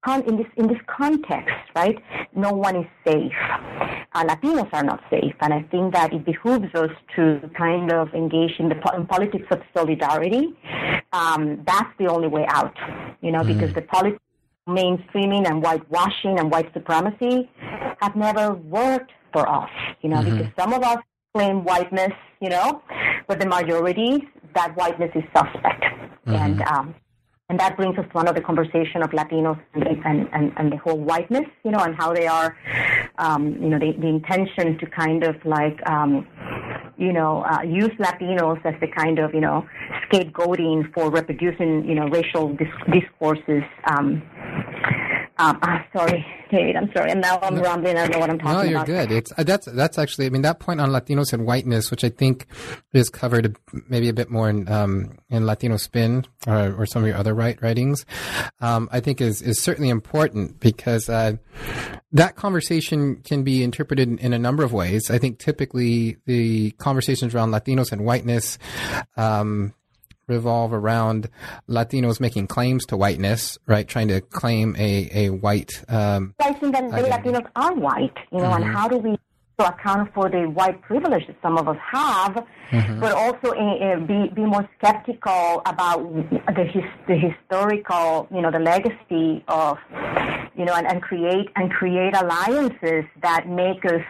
[0.08, 1.98] in this in this context, right?
[2.36, 3.32] No one is safe.
[4.14, 8.14] Uh, Latinos are not safe, and I think that it behooves us to kind of
[8.14, 10.56] engage in the in politics of solidarity.
[11.14, 12.76] Um, that's the only way out,
[13.22, 13.60] you know, mm-hmm.
[13.60, 14.22] because the politics
[14.68, 17.50] mainstreaming and whitewashing and white supremacy
[18.00, 19.70] have never worked for us,
[20.02, 20.38] you know, mm-hmm.
[20.38, 20.98] because some of us
[21.36, 22.82] claim whiteness, you know,
[23.28, 26.36] but the majority that whiteness is suspect, mm-hmm.
[26.36, 26.96] and um,
[27.52, 30.98] and that brings us to another conversation of Latinos and, and, and, and the whole
[30.98, 32.56] whiteness, you know, and how they are,
[33.18, 36.26] um, you know, the, the intention to kind of like, um,
[36.98, 39.68] you know, uh, use Latinos as the kind of, you know,
[40.08, 42.56] scapegoating for reproducing, you know, racial
[42.90, 43.64] discourses.
[43.84, 44.24] Um,
[45.42, 46.76] um, ah, sorry, David.
[46.76, 47.12] I'm sorry.
[47.12, 47.98] And now I'm no, rambling.
[47.98, 48.64] I don't know what I'm talking about.
[48.64, 49.10] No, you're about.
[49.10, 49.12] good.
[49.12, 50.28] It's uh, that's that's actually.
[50.28, 52.46] I mean, that point on Latinos and whiteness, which I think
[52.94, 53.58] is covered
[53.90, 57.34] maybe a bit more in um, in Latino Spin or, or, some of your other
[57.34, 58.06] right writings.
[58.60, 61.34] Um, I think is is certainly important because uh,
[62.12, 65.10] that conversation can be interpreted in, in, a number of ways.
[65.10, 68.60] I think typically the conversations around Latinos and whiteness
[69.18, 69.74] um,
[70.32, 71.30] revolve around
[71.70, 73.88] Latinos making claims to whiteness, right?
[73.88, 75.84] Trying to claim a, a white.
[75.88, 78.64] Um, I think that the Latinos are white, you know, mm-hmm.
[78.64, 79.18] and how do we
[79.60, 83.00] account for the white privilege that some of us have, mm-hmm.
[83.00, 86.00] but also uh, be, be more skeptical about
[86.56, 89.78] the, his, the historical, you know, the legacy of
[90.56, 94.02] you know, and, and create and create alliances that make us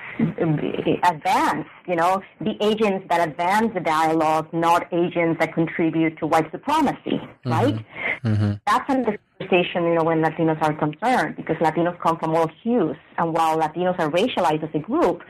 [1.04, 6.50] advance, you know, the agents that advance the dialogue, not agents that contribute to white
[6.52, 7.52] supremacy, mm-hmm.
[7.52, 7.78] right?
[8.24, 8.52] Mm-hmm.
[8.66, 12.96] That's the conversation, you know, when Latinos are concerned, because Latinos come from all hues,
[13.18, 15.22] and while Latinos are racialized as a group,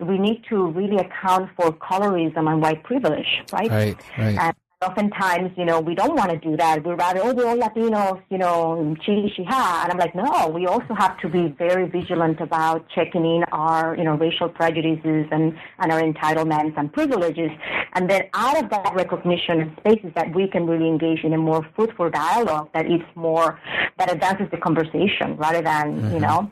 [0.00, 3.70] we need to really account for colorism and white privilege, right?
[3.70, 4.38] Right, right.
[4.38, 6.84] And oftentimes, you know, we don't want to do that.
[6.84, 9.84] We're rather, oh, we're all Latinos, you know, chi, chiha.
[9.84, 13.96] And I'm like, no, we also have to be very vigilant about checking in our,
[13.96, 17.50] you know, racial prejudices and, and our entitlements and privileges.
[17.94, 21.38] And then out of that recognition and spaces that we can really engage in a
[21.38, 23.60] more fruitful dialogue that is more,
[23.98, 26.14] that advances the conversation rather than, mm-hmm.
[26.14, 26.50] you know,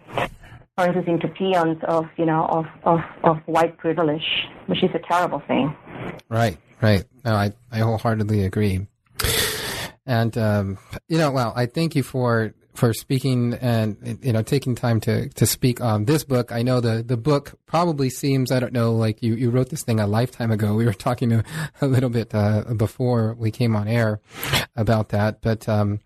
[0.78, 4.24] turns us into peons of, you know, of, of, of white privilege,
[4.66, 5.74] which is a terrible thing.
[6.28, 6.58] Right.
[6.80, 7.04] Right.
[7.24, 8.86] No, I, I wholeheartedly agree.
[10.06, 14.74] And, um, you know, well, I thank you for, for speaking and, you know, taking
[14.74, 16.50] time to, to speak on this book.
[16.50, 19.82] I know the, the book probably seems, I don't know, like you, you wrote this
[19.84, 20.74] thing a lifetime ago.
[20.74, 21.44] We were talking a,
[21.80, 24.20] a little bit, uh, before we came on air
[24.74, 25.42] about that.
[25.42, 26.00] But, um,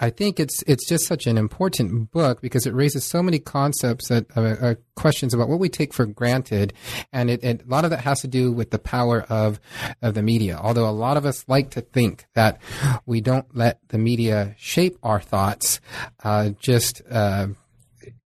[0.00, 4.08] I think it's it's just such an important book because it raises so many concepts
[4.08, 6.72] that uh, uh, questions about what we take for granted,
[7.12, 9.60] and it, it, a lot of that has to do with the power of
[10.02, 10.58] of the media.
[10.60, 12.60] Although a lot of us like to think that
[13.06, 15.80] we don't let the media shape our thoughts,
[16.24, 17.48] uh, just uh,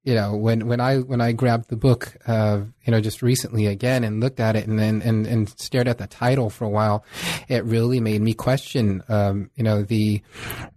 [0.08, 3.66] you know, when, when I when I grabbed the book, uh, you know, just recently
[3.66, 6.68] again and looked at it and then and, and stared at the title for a
[6.70, 7.04] while,
[7.46, 10.22] it really made me question, um, you know, the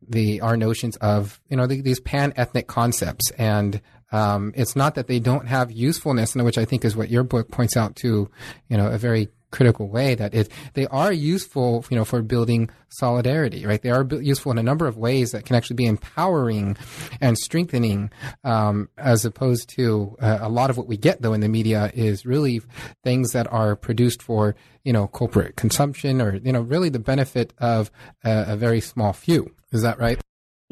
[0.05, 3.31] the our notions of you know the, these pan ethnic concepts.
[3.37, 3.79] And
[4.11, 7.49] um, it's not that they don't have usefulness, which I think is what your book
[7.49, 8.29] points out to,
[8.67, 12.69] you know, a very critical way that it, they are useful, you know, for building
[12.89, 13.81] solidarity, right?
[13.81, 16.77] They are useful in a number of ways that can actually be empowering
[17.19, 18.11] and strengthening,
[18.43, 21.91] um, as opposed to uh, a lot of what we get though in the media
[21.93, 22.61] is really
[23.03, 27.53] things that are produced for, you know, corporate consumption or, you know, really the benefit
[27.59, 27.91] of
[28.23, 29.53] a, a very small few.
[29.71, 30.19] Is that right?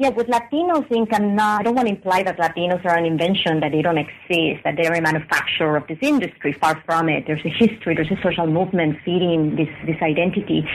[0.00, 3.04] Yeah, with Latinos Inc., I'm not, I don't want to imply that Latinos are an
[3.04, 6.54] invention, that they don't exist, that they're a manufacturer of this industry.
[6.54, 7.24] Far from it.
[7.26, 10.66] There's a history, there's a social movement feeding this, this identity.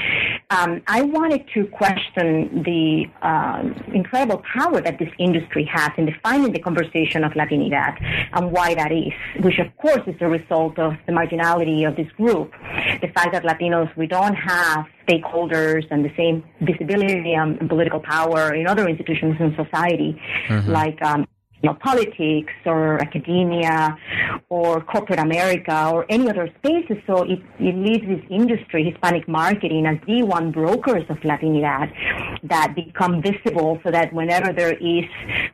[0.51, 3.63] Um, I wanted to question the uh,
[3.95, 7.97] incredible power that this industry has in defining the conversation of Latinidad
[8.33, 9.11] and why that is,
[9.43, 12.51] which of course is the result of the marginality of this group.
[13.01, 18.53] The fact that Latinos, we don't have stakeholders and the same visibility and political power
[18.53, 20.71] in other institutions in society, mm-hmm.
[20.71, 21.27] like um,
[21.65, 23.97] you know, politics or academia
[24.49, 26.97] or corporate America or any other spaces.
[27.07, 31.91] So it, it leaves this industry, Hispanic marketing, as the one brokers of Latinidad
[32.43, 35.05] that become visible so that whenever there is,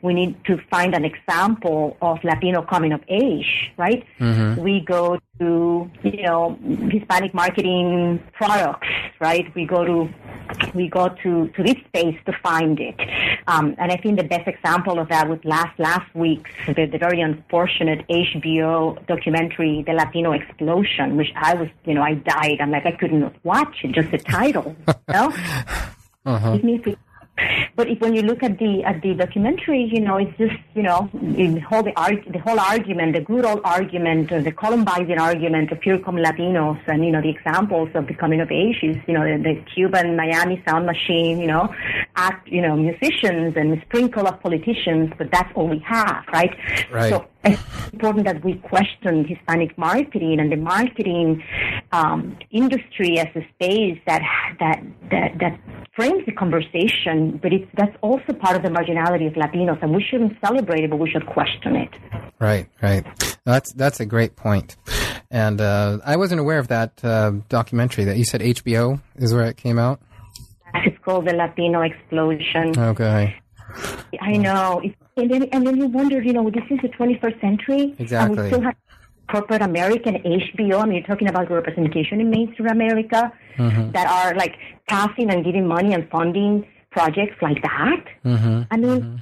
[0.02, 4.04] we need to find an example of Latino coming of age, right?
[4.20, 4.62] Mm-hmm.
[4.62, 6.58] We go to, you know,
[6.92, 8.88] Hispanic marketing products,
[9.20, 9.54] right?
[9.56, 10.10] We go to
[10.76, 12.96] we go to, to this space to find it.
[13.48, 16.98] Um, and I think the best example of that was last last week's the, the,
[16.98, 22.58] very unfortunate HBO documentary, The Latino Explosion, which I was, you know, I died.
[22.60, 24.76] I'm like, I couldn't watch it, just the title.
[24.88, 25.28] you know?
[26.26, 26.60] uh-huh.
[27.76, 30.84] But if, when you look at the at the documentary, you know, it's just you
[30.84, 35.18] know the whole the, arg- the whole argument, the good old argument, uh, the Columbine
[35.18, 38.80] argument of pure come Latinos, and you know the examples of the coming of age
[38.84, 41.74] is you know the, the Cuban Miami sound machine, you know,
[42.16, 46.56] act you know musicians and a sprinkle of politicians, but that's all we have, right?
[46.92, 47.10] Right.
[47.10, 51.44] So it's important that we question Hispanic marketing and the marketing
[51.92, 54.22] um, industry as a space that
[54.60, 55.60] that that that
[55.96, 60.04] frames the conversation, but it's that's also part of the marginality of Latinos, and we
[60.04, 61.90] shouldn't celebrate it, but we should question it.
[62.40, 63.06] Right, right.
[63.44, 64.78] That's that's a great point.
[65.30, 69.46] And uh, I wasn't aware of that uh, documentary that you said HBO is where
[69.46, 70.02] it came out.
[70.74, 72.78] It's called the Latino Explosion.
[72.78, 73.36] Okay.
[74.20, 74.82] I know.
[75.18, 78.38] and then and then you wonder, you know, this is the 21st century, exactly.
[78.38, 78.76] and we still have
[79.30, 80.82] corporate American HBO.
[80.82, 83.92] I mean, you're talking about representation in mainstream America mm-hmm.
[83.92, 84.56] that are like
[84.88, 88.06] passing and giving money and funding projects like that.
[88.26, 88.62] Mm-hmm.
[88.72, 89.02] I mean.
[89.02, 89.16] Mm-hmm.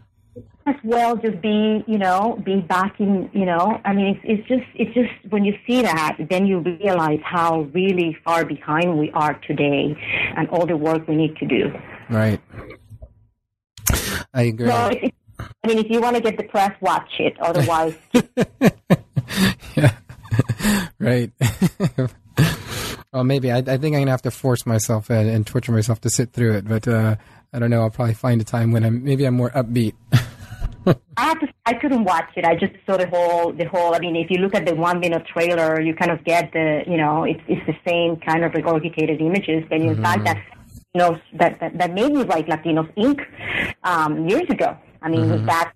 [0.65, 3.81] As well, just be you know, be back in you know.
[3.85, 7.61] I mean, it's, it's just it's just when you see that, then you realize how
[7.73, 9.97] really far behind we are today,
[10.37, 11.73] and all the work we need to do.
[12.07, 12.39] Right.
[14.33, 14.69] I agree.
[14.69, 17.39] I mean, if you want to get depressed, watch it.
[17.39, 17.95] Otherwise,
[19.75, 19.93] yeah,
[20.99, 21.31] right.
[23.13, 26.01] well, maybe I, I, think I'm gonna have to force myself and, and torture myself
[26.01, 26.67] to sit through it.
[26.67, 27.15] But uh,
[27.53, 27.81] I don't know.
[27.81, 29.93] I'll probably find a time when I'm maybe I'm more upbeat.
[31.17, 32.45] I have to, I couldn't watch it.
[32.45, 33.95] I just saw the whole the whole.
[33.95, 36.83] I mean, if you look at the one minute trailer, you kind of get the
[36.87, 39.63] you know it's it's the same kind of regurgitated images.
[39.71, 40.03] And you mm-hmm.
[40.03, 40.37] fact, that
[40.95, 43.25] know that, that that made me write Latinos Inc.
[43.83, 44.77] Um, years ago.
[45.01, 45.45] I mean, mm-hmm.
[45.45, 45.73] that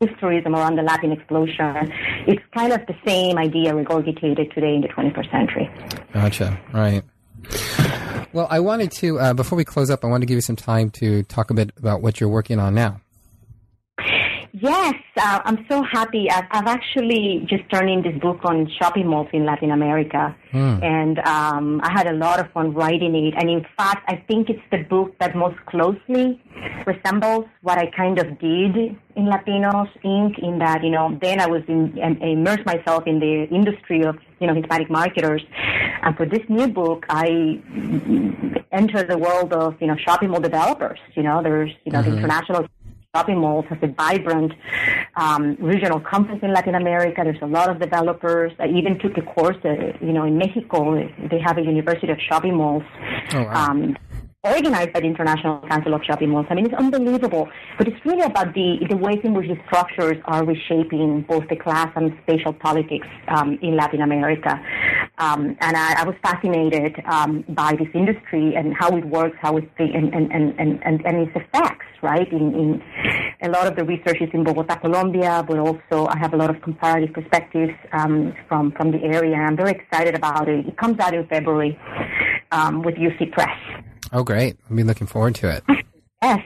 [0.00, 1.92] historism around the Latin explosion.
[2.26, 5.70] It's kind of the same idea regurgitated today in the 21st century.
[6.12, 6.58] Gotcha.
[6.72, 7.02] Right.
[8.32, 10.56] Well, I wanted to, uh, before we close up, I wanted to give you some
[10.56, 13.00] time to talk a bit about what you're working on now.
[14.52, 16.28] Yes, uh, I'm so happy.
[16.28, 20.82] I've, I've, actually just turned in this book on shopping malls in Latin America, mm.
[20.82, 23.34] and um, I had a lot of fun writing it.
[23.36, 26.42] And in fact, I think it's the book that most closely
[26.84, 28.76] resembles what I kind of did
[29.14, 30.38] in Latinos Inc.
[30.42, 34.48] In that, you know, then I was in, immersed myself in the industry of you
[34.48, 35.42] know Hispanic marketers,
[36.02, 37.60] and for this new book, I
[38.72, 40.98] entered the world of you know shopping mall developers.
[41.14, 42.10] You know, there's you know mm-hmm.
[42.10, 42.66] the international
[43.14, 44.52] shopping malls has a vibrant
[45.16, 47.22] um, regional campus in Latin America.
[47.24, 48.52] There's a lot of developers.
[48.60, 50.94] I even took a course, uh, you know, in Mexico.
[50.94, 52.84] They have a University of Shopping Malls.
[53.34, 53.70] Oh, wow.
[53.70, 53.96] um,
[54.42, 56.46] organized by the International Council of Shopping Malls.
[56.48, 57.48] I mean, it's unbelievable.
[57.76, 61.56] But it's really about the, the ways in which the structures are reshaping both the
[61.56, 64.52] class and spatial politics um, in Latin America.
[65.18, 69.58] Um, and I, I, was fascinated um, by this industry and how it works, how
[69.58, 72.30] it and, and, and, and, and its effects, right?
[72.32, 72.82] In, in
[73.42, 76.50] a lot of the research is in Bogota, Colombia, but also I have a lot
[76.50, 79.36] of comparative perspectives um, from, from the area.
[79.36, 80.66] I'm very excited about it.
[80.66, 81.78] It comes out in February
[82.52, 83.56] um, with UC Press.
[84.12, 84.56] Oh, great.
[84.68, 85.64] I'll be looking forward to it.
[86.22, 86.40] Yes.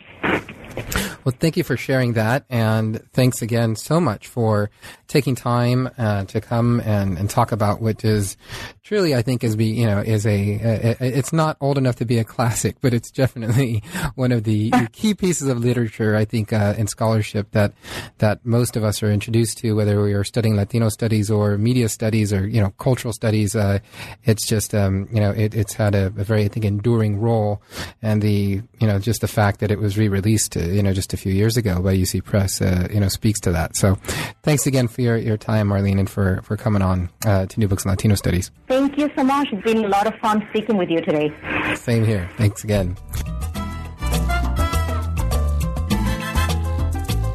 [1.24, 2.44] Well, thank you for sharing that.
[2.50, 4.70] And thanks again so much for
[5.08, 8.36] taking time uh, to come and, and talk about what is
[8.82, 11.96] truly, I think, is be you know is a, a, a, it's not old enough
[11.96, 13.82] to be a classic, but it's definitely
[14.14, 17.72] one of the, the key pieces of literature I think uh, in scholarship that
[18.18, 21.88] that most of us are introduced to, whether we are studying Latino studies or media
[21.88, 23.56] studies or you know cultural studies.
[23.56, 23.78] Uh,
[24.24, 27.62] it's just um, you know it, it's had a, very I think enduring role,
[28.02, 31.13] and the you know just the fact that it was re-released uh, you know just
[31.14, 33.76] a few years ago by UC Press uh, you know speaks to that.
[33.76, 33.94] So
[34.42, 37.68] thanks again for your, your time, Arlene, and for for coming on uh, to New
[37.68, 38.50] Books in Latino Studies.
[38.68, 39.48] Thank you so much.
[39.52, 41.32] It's been a lot of fun speaking with you today.
[41.76, 42.28] Same here.
[42.36, 42.96] Thanks again.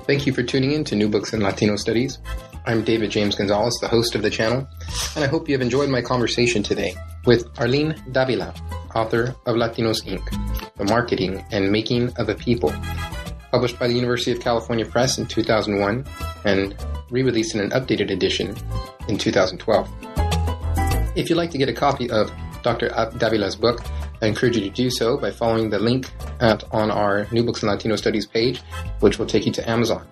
[0.05, 2.17] Thank you for tuning in to New Books in Latino Studies.
[2.65, 4.67] I'm David James Gonzalez, the host of the channel,
[5.15, 6.93] and I hope you have enjoyed my conversation today
[7.25, 8.53] with Arlene Davila,
[8.95, 10.23] author of Latinos Inc.,
[10.77, 12.73] The Marketing and Making of a People.
[13.51, 16.05] Published by the University of California Press in 2001
[16.45, 16.75] and
[17.09, 18.55] re-released in an updated edition
[19.07, 19.89] in 2012.
[21.15, 22.31] If you'd like to get a copy of
[22.63, 22.89] Dr.
[23.17, 23.81] Davila's book,
[24.21, 27.63] I encourage you to do so by following the link at, on our New Books
[27.63, 28.61] in Latino Studies page,
[28.99, 30.07] which will take you to Amazon.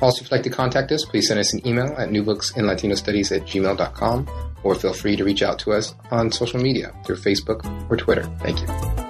[0.00, 3.46] Also, if you'd like to contact us, please send us an email at newbooksinlatinostudies at
[3.46, 4.28] gmail.com
[4.62, 8.24] or feel free to reach out to us on social media through Facebook or Twitter.
[8.40, 9.07] Thank you.